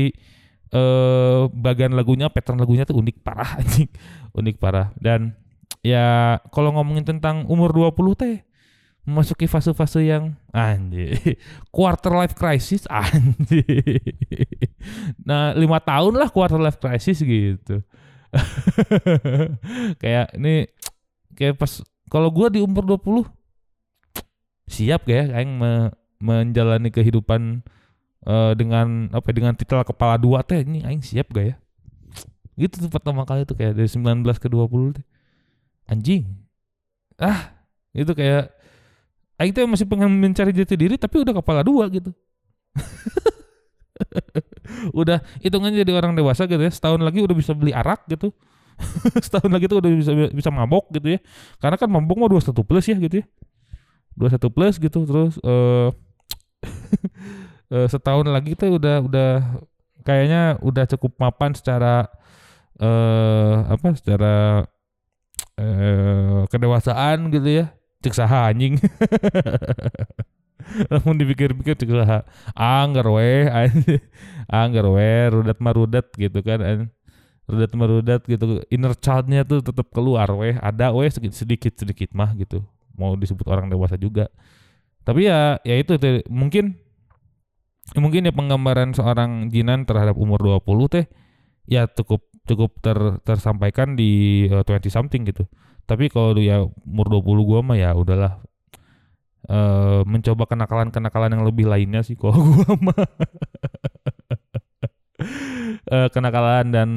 eh 0.68 1.42
bagian 1.52 1.92
lagunya, 1.96 2.28
pattern 2.28 2.60
lagunya 2.60 2.88
tuh 2.88 2.98
unik 2.98 3.22
parah 3.22 3.58
anjing. 3.60 3.90
Unik 4.34 4.56
parah 4.60 4.94
dan 4.98 5.34
ya 5.82 6.38
kalau 6.50 6.74
ngomongin 6.74 7.06
tentang 7.06 7.46
umur 7.46 7.70
20 7.70 8.18
teh 8.18 8.47
memasuki 9.08 9.48
fase-fase 9.48 10.04
yang 10.04 10.36
anjir 10.52 11.16
quarter 11.74 12.12
life 12.12 12.36
crisis 12.36 12.84
anjir. 12.92 14.04
Nah 15.24 15.56
lima 15.56 15.80
tahun 15.80 16.20
lah 16.20 16.28
quarter 16.28 16.60
life 16.60 16.76
crisis 16.76 17.24
gitu. 17.24 17.80
Kayak 20.04 20.36
ini 20.36 20.68
kayak 21.32 21.56
pas 21.56 21.80
kalau 22.12 22.28
gua 22.28 22.52
di 22.52 22.60
umur 22.60 22.84
20 22.84 23.24
siap 24.68 25.08
ya 25.08 25.32
aing 25.40 25.56
me- 25.56 25.92
menjalani 26.20 26.92
kehidupan 26.92 27.64
eh, 28.28 28.52
dengan 28.52 29.08
apa 29.16 29.32
ya, 29.32 29.34
dengan 29.40 29.56
titel 29.56 29.80
kepala 29.80 30.20
dua 30.20 30.44
teh 30.44 30.60
ini 30.60 30.84
aing 30.84 31.00
siap 31.00 31.32
gak 31.32 31.56
ya? 31.56 31.56
Gitu 32.60 32.84
tuh 32.84 32.90
pertama 32.92 33.24
kali 33.24 33.48
tuh 33.48 33.56
kayak 33.56 33.72
dari 33.72 33.88
19 33.88 34.20
ke 34.36 34.52
20 34.52 35.00
teh. 35.00 35.06
Anjing. 35.88 36.28
Ah 37.16 37.56
itu 37.96 38.12
kayak 38.12 38.52
Aing 39.38 39.54
tuh 39.54 39.70
masih 39.70 39.86
pengen 39.86 40.10
mencari 40.10 40.50
jati 40.50 40.74
diri 40.74 40.98
tapi 40.98 41.22
udah 41.22 41.38
kepala 41.38 41.62
dua 41.62 41.86
gitu. 41.88 42.10
udah 45.00 45.22
hitungannya 45.42 45.82
jadi 45.86 45.94
orang 45.94 46.18
dewasa 46.18 46.50
gitu 46.50 46.58
ya. 46.58 46.72
Setahun 46.74 46.98
lagi 46.98 47.22
udah 47.22 47.36
bisa 47.38 47.54
beli 47.54 47.70
arak 47.70 48.02
gitu. 48.10 48.34
Setahun 49.26 49.50
lagi 49.50 49.70
tuh 49.70 49.78
udah 49.78 49.90
bisa 49.94 50.10
bisa 50.34 50.50
mabok 50.50 50.90
gitu 50.90 51.14
ya. 51.14 51.18
Karena 51.62 51.78
kan 51.78 51.86
mabok 51.86 52.18
mah 52.18 52.30
21 52.30 52.66
plus 52.66 52.86
ya 52.90 52.98
gitu 52.98 53.22
ya. 53.22 53.26
21 54.18 54.50
plus 54.50 54.74
gitu 54.82 54.98
terus 55.06 55.38
eh, 57.70 57.86
setahun 57.86 58.26
lagi 58.26 58.58
tuh 58.58 58.82
udah 58.82 59.06
udah 59.06 59.62
kayaknya 60.02 60.58
udah 60.58 60.90
cukup 60.90 61.14
mapan 61.22 61.54
secara 61.54 62.10
eh 62.78 63.54
apa 63.70 63.94
secara 63.94 64.66
eh 65.58 66.42
kedewasaan 66.50 67.30
gitu 67.30 67.62
ya 67.62 67.77
cek 68.04 68.14
saha 68.14 68.52
anjing 68.52 68.78
Namun 70.68 71.16
dipikir-pikir 71.16 71.80
juga 71.88 72.28
anggar 72.52 73.08
weh 73.08 73.48
anjing. 73.48 74.04
anggar 74.52 74.84
weh 74.92 75.32
rudat 75.32 75.58
marudat 75.64 76.06
gitu 76.14 76.44
kan 76.44 76.92
rudat 77.48 77.72
marudat 77.72 78.20
gitu 78.28 78.60
inner 78.68 78.92
childnya 78.92 79.48
tuh 79.48 79.64
tetap 79.64 79.88
keluar 79.90 80.28
weh 80.36 80.54
ada 80.60 80.92
weh 80.92 81.08
sedikit 81.08 81.72
sedikit 81.72 82.12
mah 82.12 82.36
gitu 82.36 82.60
mau 82.98 83.16
disebut 83.16 83.48
orang 83.48 83.72
dewasa 83.72 83.96
juga 83.96 84.28
tapi 85.08 85.24
ya 85.24 85.56
ya 85.64 85.80
itu 85.80 85.96
tuh, 85.96 86.20
mungkin 86.28 86.76
mungkin 87.96 88.28
ya 88.28 88.32
penggambaran 88.36 88.92
seorang 88.92 89.48
Jinan 89.48 89.88
terhadap 89.88 90.20
umur 90.20 90.60
20 90.60 90.92
teh 90.92 91.08
ya 91.64 91.88
cukup 91.88 92.28
cukup 92.44 92.76
ter, 92.84 92.98
tersampaikan 93.24 93.96
di 93.96 94.44
uh, 94.52 94.64
20 94.64 94.88
something 94.88 95.24
gitu. 95.28 95.48
Tapi 95.88 96.12
kalau 96.12 96.36
ya 96.36 96.68
umur 96.84 97.08
20 97.08 97.48
gua 97.48 97.60
mah 97.64 97.80
ya 97.80 97.96
udahlah. 97.96 98.44
Uh, 99.48 100.04
mencoba 100.04 100.44
kenakalan-kenakalan 100.44 101.32
yang 101.32 101.44
lebih 101.48 101.64
lainnya 101.64 102.04
sih 102.04 102.12
kalau 102.20 102.36
gua 102.52 102.76
mah. 102.76 103.00
uh, 105.88 106.08
kenakalan 106.12 106.68
dan 106.68 106.88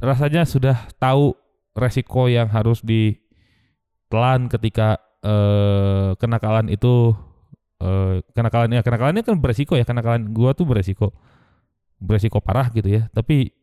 rasanya 0.00 0.48
sudah 0.48 0.88
tahu 0.96 1.36
resiko 1.76 2.32
yang 2.32 2.48
harus 2.48 2.80
ditelan 2.80 4.48
ketika 4.48 4.96
uh, 5.20 6.16
kenakalan 6.16 6.72
itu 6.72 7.12
uh, 7.84 8.24
kenakalannya 8.32 8.80
kenakalannya 8.80 9.20
kan 9.20 9.36
beresiko 9.36 9.76
ya 9.76 9.84
kenakalan 9.84 10.32
gua 10.32 10.56
tuh 10.56 10.64
beresiko. 10.64 11.12
Beresiko 12.00 12.40
parah 12.40 12.72
gitu 12.72 12.88
ya. 12.88 13.12
Tapi 13.12 13.57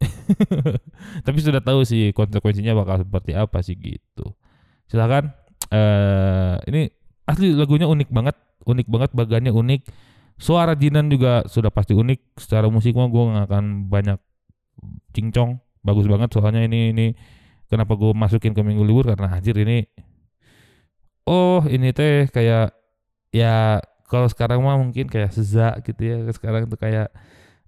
tapi 1.26 1.38
sudah 1.40 1.60
tahu 1.60 1.84
sih 1.84 2.10
konsekuensinya 2.16 2.72
bakal 2.72 3.04
seperti 3.04 3.32
apa 3.36 3.60
sih 3.60 3.76
gitu. 3.76 4.32
Silakan. 4.88 5.32
Uh, 5.70 6.58
ini 6.66 6.90
asli 7.28 7.54
lagunya 7.54 7.86
unik 7.86 8.10
banget 8.10 8.34
unik 8.66 8.86
banget 8.88 9.10
bagannya 9.14 9.52
unik. 9.54 9.80
Suara 10.40 10.72
Jinan 10.72 11.12
juga 11.12 11.44
sudah 11.46 11.68
pasti 11.68 11.92
unik. 11.92 12.40
Secara 12.40 12.66
musik 12.72 12.96
mah 12.96 13.08
gue 13.12 13.22
nggak 13.22 13.46
akan 13.46 13.64
banyak 13.92 14.18
cincong. 15.12 15.60
Bagus 15.80 16.08
banget 16.08 16.32
soalnya 16.32 16.64
ini 16.64 16.92
ini 16.92 17.06
kenapa 17.68 17.96
gue 17.96 18.12
masukin 18.12 18.56
ke 18.56 18.62
minggu 18.64 18.82
libur? 18.84 19.12
Karena 19.12 19.36
anjir 19.36 19.56
ini 19.60 19.84
oh 21.28 21.62
ini 21.68 21.92
teh 21.94 22.26
kayak 22.32 22.74
ya 23.30 23.78
kalau 24.10 24.26
sekarang 24.26 24.58
mah 24.64 24.74
mungkin 24.80 25.06
kayak 25.06 25.30
Seza 25.30 25.76
gitu 25.84 26.00
ya. 26.02 26.16
Sekarang 26.32 26.66
tuh 26.66 26.80
kayak 26.80 27.12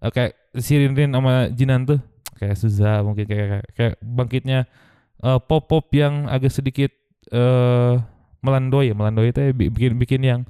uh, 0.03 0.11
kayak 0.11 0.35
Sirin 0.59 0.97
sama 0.97 1.53
Jinan 1.53 1.87
tuh 1.87 2.01
kayak 2.43 2.59
Seza 2.59 3.07
mungkin 3.07 3.31
kayak 3.31 3.63
kayak 3.79 3.95
bangkitnya 4.03 4.67
uh, 5.23 5.39
pop 5.39 5.71
pop 5.71 5.87
yang 5.95 6.27
agak 6.27 6.51
sedikit 6.51 6.91
uh, 7.31 8.03
melandoi 8.43 8.91
ya 8.91 8.95
melandoi 8.99 9.31
itu 9.31 9.41
ya 9.41 9.53
bikin 9.55 9.95
bikin 9.95 10.23
yang 10.27 10.41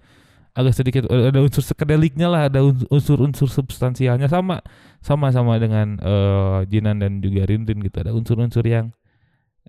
agak 0.53 0.77
sedikit 0.77 1.09
ada 1.09 1.41
unsur 1.41 1.65
sekedeliknya 1.65 2.29
lah 2.29 2.49
ada 2.49 2.61
unsur-unsur 2.65 3.49
substansialnya 3.49 4.29
sama 4.29 4.61
sama 5.01 5.33
sama 5.33 5.57
dengan 5.57 5.97
uh, 6.05 6.61
Jinan 6.69 7.01
dan 7.01 7.25
juga 7.25 7.49
Rinrin 7.49 7.81
gitu. 7.81 7.97
Ada 8.05 8.13
unsur-unsur 8.13 8.65
yang 8.69 8.93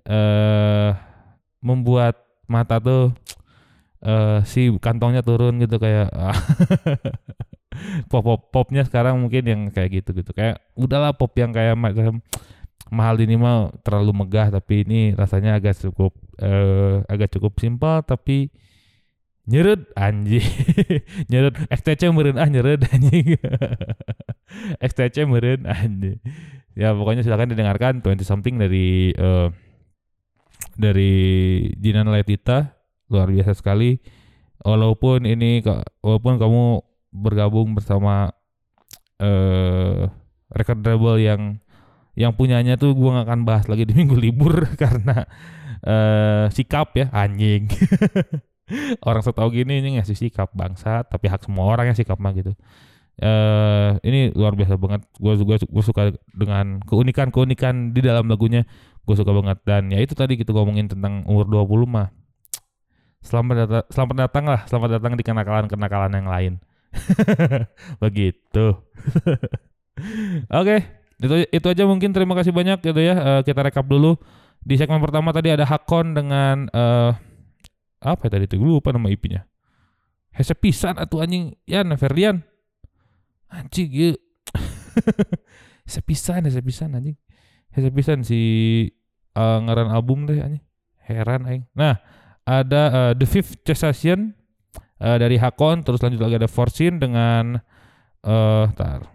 uh, 0.04 0.92
membuat 1.64 2.20
mata 2.44 2.76
tuh 2.76 3.16
uh, 4.04 4.38
si 4.44 4.70
kantongnya 4.78 5.24
turun 5.24 5.58
gitu 5.58 5.80
kayak 5.80 6.12
pop 8.12 8.22
pop 8.22 8.40
popnya 8.52 8.86
sekarang 8.86 9.18
mungkin 9.18 9.42
yang 9.44 9.60
kayak 9.72 10.04
gitu 10.04 10.22
gitu. 10.22 10.30
Kayak 10.36 10.62
udahlah 10.78 11.16
pop 11.16 11.32
yang 11.34 11.50
kayak 11.50 11.74
macam 11.74 12.22
mahal 12.92 13.16
ini 13.18 13.34
mah 13.34 13.72
terlalu 13.80 14.12
megah 14.12 14.52
tapi 14.52 14.84
ini 14.84 15.16
rasanya 15.16 15.56
agak 15.56 15.80
cukup 15.80 16.14
uh, 16.38 17.02
agak 17.08 17.32
cukup 17.32 17.56
simpel 17.58 18.04
tapi 18.04 18.52
nyerut 19.44 19.88
anjing. 19.96 20.44
Nyerut. 21.30 21.56
XTC 21.68 22.08
meren 22.12 22.40
ah 22.40 22.48
nyerut 22.48 22.80
anjing. 22.92 23.36
XTC 24.80 25.28
meren 25.28 25.68
anjing. 25.68 26.20
Ya 26.74 26.96
pokoknya 26.96 27.22
silakan 27.22 27.52
didengarkan 27.52 28.00
20 28.00 28.24
something 28.24 28.56
dari 28.56 29.12
uh, 29.14 29.52
dari 30.74 31.14
Jinan 31.78 32.10
Letita 32.10 32.83
luar 33.08 33.28
biasa 33.28 33.52
sekali. 33.56 34.00
Walaupun 34.64 35.28
ini 35.28 35.60
walaupun 36.00 36.40
kamu 36.40 36.64
bergabung 37.14 37.76
bersama 37.76 38.32
eh 39.20 39.26
uh, 39.26 40.10
record 40.50 40.82
label 40.82 41.20
yang 41.22 41.42
yang 42.14 42.32
punyanya 42.34 42.78
tuh 42.78 42.94
gua 42.94 43.22
gak 43.22 43.26
akan 43.30 43.40
bahas 43.46 43.64
lagi 43.66 43.86
di 43.86 43.94
minggu 43.98 44.16
libur 44.18 44.54
karena 44.82 45.26
uh, 45.84 46.46
sikap 46.50 46.94
ya 46.96 47.10
anjing. 47.10 47.68
Orang 49.08 49.20
setahu 49.20 49.52
gini 49.52 49.84
ini 49.84 50.00
ngasih 50.00 50.16
sikap 50.16 50.48
bangsa 50.56 51.04
tapi 51.04 51.28
hak 51.28 51.44
semua 51.44 51.68
orang 51.68 51.92
yang 51.92 51.98
sikap 52.00 52.16
mah 52.16 52.32
gitu. 52.32 52.56
Uh, 53.20 54.00
ini 54.00 54.32
luar 54.32 54.56
biasa 54.56 54.80
banget. 54.80 55.04
Gue 55.20 55.36
gua, 55.44 55.60
gua 55.60 55.84
suka 55.84 56.02
dengan 56.32 56.80
keunikan 56.88 57.28
keunikan 57.28 57.92
di 57.92 58.00
dalam 58.00 58.24
lagunya 58.24 58.64
gue 59.04 59.14
suka 59.20 59.36
banget. 59.36 59.60
Dan 59.68 59.92
ya 59.92 60.00
itu 60.00 60.16
tadi 60.16 60.40
kita 60.40 60.56
ngomongin 60.56 60.88
tentang 60.88 61.28
umur 61.28 61.44
20 61.44 61.84
mah 61.84 62.08
selamat 63.24 63.54
datang 63.64 63.84
selamat 63.88 64.16
datang 64.28 64.44
lah 64.44 64.60
selamat 64.68 64.90
datang 65.00 65.12
di 65.16 65.24
kenakalan 65.24 65.66
kenakalan 65.66 66.12
yang 66.12 66.28
lain. 66.28 66.52
Begitu. 68.04 68.66
Oke 70.52 70.52
okay, 70.52 70.80
itu 71.18 71.34
itu 71.48 71.66
aja 71.66 71.84
mungkin. 71.88 72.12
Terima 72.12 72.36
kasih 72.36 72.52
banyak 72.52 72.84
gitu 72.84 73.00
ya. 73.00 73.14
Uh, 73.16 73.40
kita 73.40 73.64
rekap 73.64 73.88
dulu. 73.88 74.20
Di 74.60 74.76
segmen 74.76 75.00
pertama 75.00 75.32
tadi 75.32 75.52
ada 75.52 75.64
Hakon 75.64 76.16
dengan 76.16 76.68
uh, 76.72 77.12
apa 78.04 78.28
ya 78.28 78.30
tadi 78.36 78.44
tuh 78.48 78.60
lupa 78.60 78.92
nama 78.92 79.08
IP-nya 79.08 79.48
Hese 80.32 80.52
pisan 80.52 81.00
atau 81.00 81.24
anjing. 81.24 81.56
Ya 81.64 81.80
Ferdian. 81.96 82.44
Anjing 83.48 83.88
ya 83.88 84.10
Hese 85.88 86.00
pisan 86.04 86.44
Hese 86.44 86.60
pisan 86.60 86.92
anjing. 86.92 87.16
Hese 87.72 87.88
pisan 87.88 88.20
si 88.20 88.40
uh, 89.32 89.58
ngaran 89.64 89.88
album 89.88 90.28
deh 90.28 90.44
anjing. 90.44 90.64
Heran 91.04 91.48
aing. 91.48 91.64
Nah 91.72 92.00
ada 92.44 92.82
uh, 92.92 93.12
The 93.16 93.26
Fifth 93.28 93.64
Cessation 93.64 94.32
uh, 95.00 95.16
dari 95.16 95.40
Hakon 95.40 95.84
terus 95.84 96.00
lanjut 96.04 96.20
lagi 96.20 96.36
ada 96.40 96.48
Forsin 96.48 97.00
dengan 97.00 97.60
uh, 98.24 98.64
tar 98.76 99.08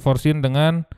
Forsin 0.00 0.42
dengan 0.42 0.88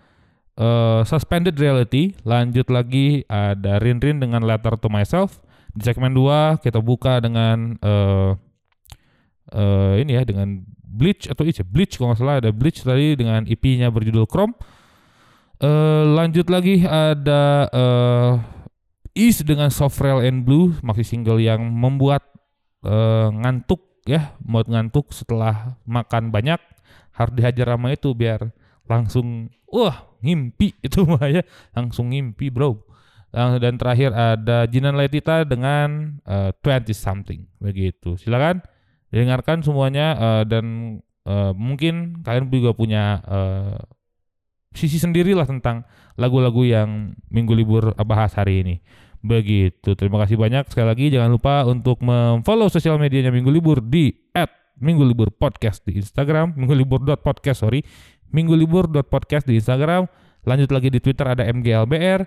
uh, 0.57 1.03
Suspended 1.03 1.59
Reality 1.59 2.15
lanjut 2.23 2.71
lagi 2.71 3.27
ada 3.27 3.83
Rin 3.83 3.99
Rin 3.99 4.23
dengan 4.23 4.47
Letter 4.47 4.79
to 4.79 4.89
Myself 4.89 5.43
di 5.77 5.85
segmen 5.85 6.17
2 6.17 6.65
kita 6.65 6.81
buka 6.81 7.21
dengan 7.21 7.77
uh, 7.85 8.33
uh, 9.53 9.95
ini 10.01 10.17
ya 10.17 10.23
dengan 10.25 10.65
Bleach 10.97 11.29
atau 11.29 11.45
itu 11.45 11.61
Bleach 11.61 12.01
kalau 12.01 12.17
nggak 12.17 12.21
salah 12.25 12.37
ada 12.41 12.51
Bleach 12.51 12.81
tadi 12.81 13.13
dengan 13.19 13.45
EP-nya 13.45 13.93
berjudul 13.93 14.25
Chrome. 14.25 14.57
Uh, 15.57 16.05
lanjut 16.17 16.49
lagi 16.53 16.85
ada 16.85 17.69
uh, 17.73 18.33
Is 19.17 19.41
dengan 19.41 19.73
Soft 19.73 19.97
Rail 20.05 20.21
and 20.29 20.45
Blue 20.45 20.77
masih 20.85 21.01
single 21.01 21.41
yang 21.41 21.65
membuat 21.73 22.21
uh, 22.85 23.33
ngantuk 23.33 23.81
ya, 24.05 24.37
buat 24.45 24.69
ngantuk 24.69 25.09
setelah 25.09 25.81
makan 25.89 26.29
banyak 26.29 26.61
harus 27.17 27.33
dihajar 27.33 27.73
sama 27.73 27.97
itu 27.97 28.13
biar 28.13 28.53
langsung 28.85 29.49
wah 29.73 30.05
ngimpi 30.21 30.77
itu 30.87 31.09
mah 31.09 31.33
ya 31.33 31.41
langsung 31.73 32.13
ngimpi 32.13 32.53
bro. 32.53 32.77
Uh, 33.33 33.57
dan 33.57 33.81
terakhir 33.81 34.13
ada 34.13 34.69
Jinan 34.69 35.01
Letita 35.01 35.49
dengan 35.49 36.21
uh, 36.29 36.53
20 36.61 36.93
something 36.93 37.49
begitu. 37.57 38.21
Silakan 38.21 38.61
dengarkan 39.09 39.65
semuanya 39.65 40.13
uh, 40.21 40.45
dan 40.45 40.99
uh, 41.25 41.57
mungkin 41.57 42.21
kalian 42.21 42.53
juga 42.53 42.77
punya 42.77 43.25
uh, 43.25 43.81
sisi 44.77 45.01
sendiri 45.01 45.33
lah 45.33 45.49
tentang 45.49 45.89
lagu-lagu 46.21 46.69
yang 46.69 47.17
minggu 47.33 47.57
libur 47.57 47.97
bahas 48.05 48.37
hari 48.37 48.61
ini. 48.61 48.77
Begitu. 49.27 49.99
Terima 49.99 50.23
kasih 50.23 50.39
banyak 50.39 50.71
sekali 50.71 50.87
lagi. 50.87 51.07
Jangan 51.11 51.31
lupa 51.35 51.67
untuk 51.67 51.99
memfollow 51.99 52.71
sosial 52.71 52.95
medianya 52.95 53.35
Minggu 53.35 53.51
Libur 53.51 53.83
di 53.83 54.15
@minggu 54.77 55.03
libur 55.09 55.33
podcast 55.33 55.83
di 55.89 55.97
Instagram, 55.97 56.53
minggu 56.53 56.77
libur 56.77 57.01
podcast 57.17 57.65
sorry, 57.65 57.81
minggu 58.31 58.53
libur 58.55 58.87
podcast 59.09 59.49
di 59.49 59.57
Instagram. 59.57 60.05
Lanjut 60.47 60.71
lagi 60.71 60.93
di 60.93 61.01
Twitter 61.03 61.27
ada 61.27 61.43
MGLBR. 61.43 62.21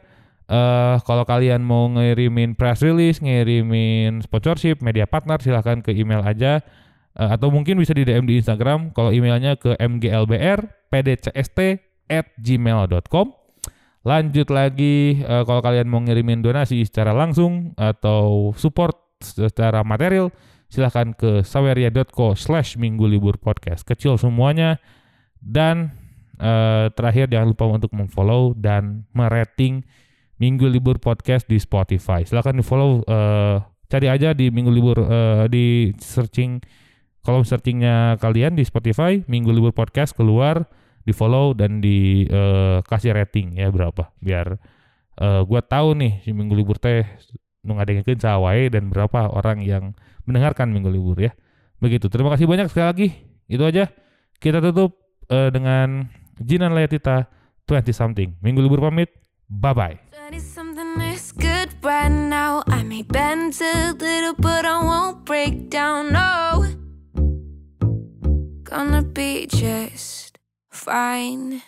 Uh, 0.49 0.57
eh, 0.57 0.95
kalau 1.05 1.23
kalian 1.29 1.61
mau 1.61 1.87
ngirimin 1.93 2.57
press 2.57 2.81
release, 2.81 3.21
ngirimin 3.21 4.25
sponsorship, 4.25 4.81
media 4.81 5.05
partner, 5.05 5.37
silahkan 5.39 5.79
ke 5.79 5.93
email 5.93 6.25
aja. 6.25 6.59
Uh, 7.13 7.37
atau 7.37 7.53
mungkin 7.53 7.77
bisa 7.77 7.93
di 7.93 8.03
DM 8.03 8.25
di 8.25 8.41
Instagram. 8.41 8.91
Kalau 8.97 9.13
emailnya 9.13 9.55
ke 9.55 9.77
mglbr 9.77 10.59
at 12.09 12.27
lanjut 14.07 14.47
lagi 14.51 15.19
uh, 15.23 15.43
kalau 15.43 15.59
kalian 15.59 15.87
mau 15.91 15.99
ngirimin 15.99 16.39
donasi 16.39 16.83
secara 16.87 17.11
langsung 17.11 17.75
atau 17.75 18.51
support 18.55 18.95
secara 19.19 19.83
material 19.83 20.31
silahkan 20.69 21.11
ke 21.17 21.43
saweria.co 21.43 22.37
slash 22.37 22.77
minggu 22.77 23.03
libur 23.09 23.41
podcast. 23.41 23.83
Kecil 23.83 24.15
semuanya. 24.21 24.77
Dan 25.39 25.95
uh, 26.37 26.91
terakhir 26.93 27.31
jangan 27.31 27.47
lupa 27.51 27.65
untuk 27.67 27.91
memfollow 27.95 28.53
dan 28.55 29.07
merating 29.15 29.87
minggu 30.39 30.67
libur 30.67 31.01
podcast 31.01 31.47
di 31.49 31.59
Spotify. 31.59 32.23
Silahkan 32.23 32.55
di 32.55 32.63
follow 32.63 33.03
uh, 33.07 33.59
cari 33.89 34.07
aja 34.07 34.31
di 34.37 34.53
minggu 34.53 34.69
libur 34.69 35.01
eh, 35.01 35.49
di 35.49 35.89
searching 35.97 36.61
kolom 37.25 37.41
searchingnya 37.41 38.21
kalian 38.21 38.53
di 38.53 38.61
Spotify 38.61 39.19
minggu 39.25 39.49
libur 39.49 39.73
podcast 39.73 40.13
keluar 40.13 40.69
di 41.09 41.13
follow 41.17 41.57
dan 41.57 41.81
di 41.81 42.29
eh, 42.29 42.77
kasih 42.85 43.17
rating 43.17 43.57
ya 43.57 43.73
berapa 43.73 44.13
biar 44.21 44.61
eh, 45.17 45.41
gua 45.49 45.61
tahu 45.65 45.97
nih 45.97 46.21
si 46.21 46.29
minggu 46.29 46.53
libur 46.53 46.77
teh 46.77 47.01
nu 47.65 47.75
ngadengekeun 47.75 48.21
sawae 48.21 48.69
dan 48.69 48.93
berapa 48.93 49.33
orang 49.33 49.65
yang 49.65 49.97
mendengarkan 50.29 50.69
minggu 50.69 50.93
libur 50.93 51.17
ya. 51.17 51.33
Begitu 51.81 52.07
terima 52.07 52.29
kasih 52.31 52.45
banyak 52.45 52.69
sekali 52.69 52.85
lagi. 52.85 53.07
Itu 53.49 53.65
aja. 53.65 53.89
Kita 54.37 54.61
tutup 54.61 54.95
eh, 55.27 55.49
dengan 55.49 56.07
Jinan 56.39 56.71
Layatita 56.77 57.27
20 57.65 57.91
something. 57.91 58.29
Minggu 58.39 58.61
libur 58.61 58.79
pamit. 58.79 59.09
Bye 59.49 59.73
bye 59.73 59.97
20 60.29 60.37
something 60.45 61.01
is 61.01 61.33
good 61.33 61.73
right 61.81 62.13
now. 62.13 62.61
I 62.69 62.85
may 62.85 63.01
bend 63.01 63.57
a 63.65 63.97
little, 63.97 64.37
but 64.37 64.61
I 64.61 64.77
won't 64.77 65.25
break 65.25 65.73
down. 65.73 66.13
No, 66.13 66.69
gonna 68.61 69.01
be 69.01 69.49
just 69.49 70.28
fine. 70.79 71.61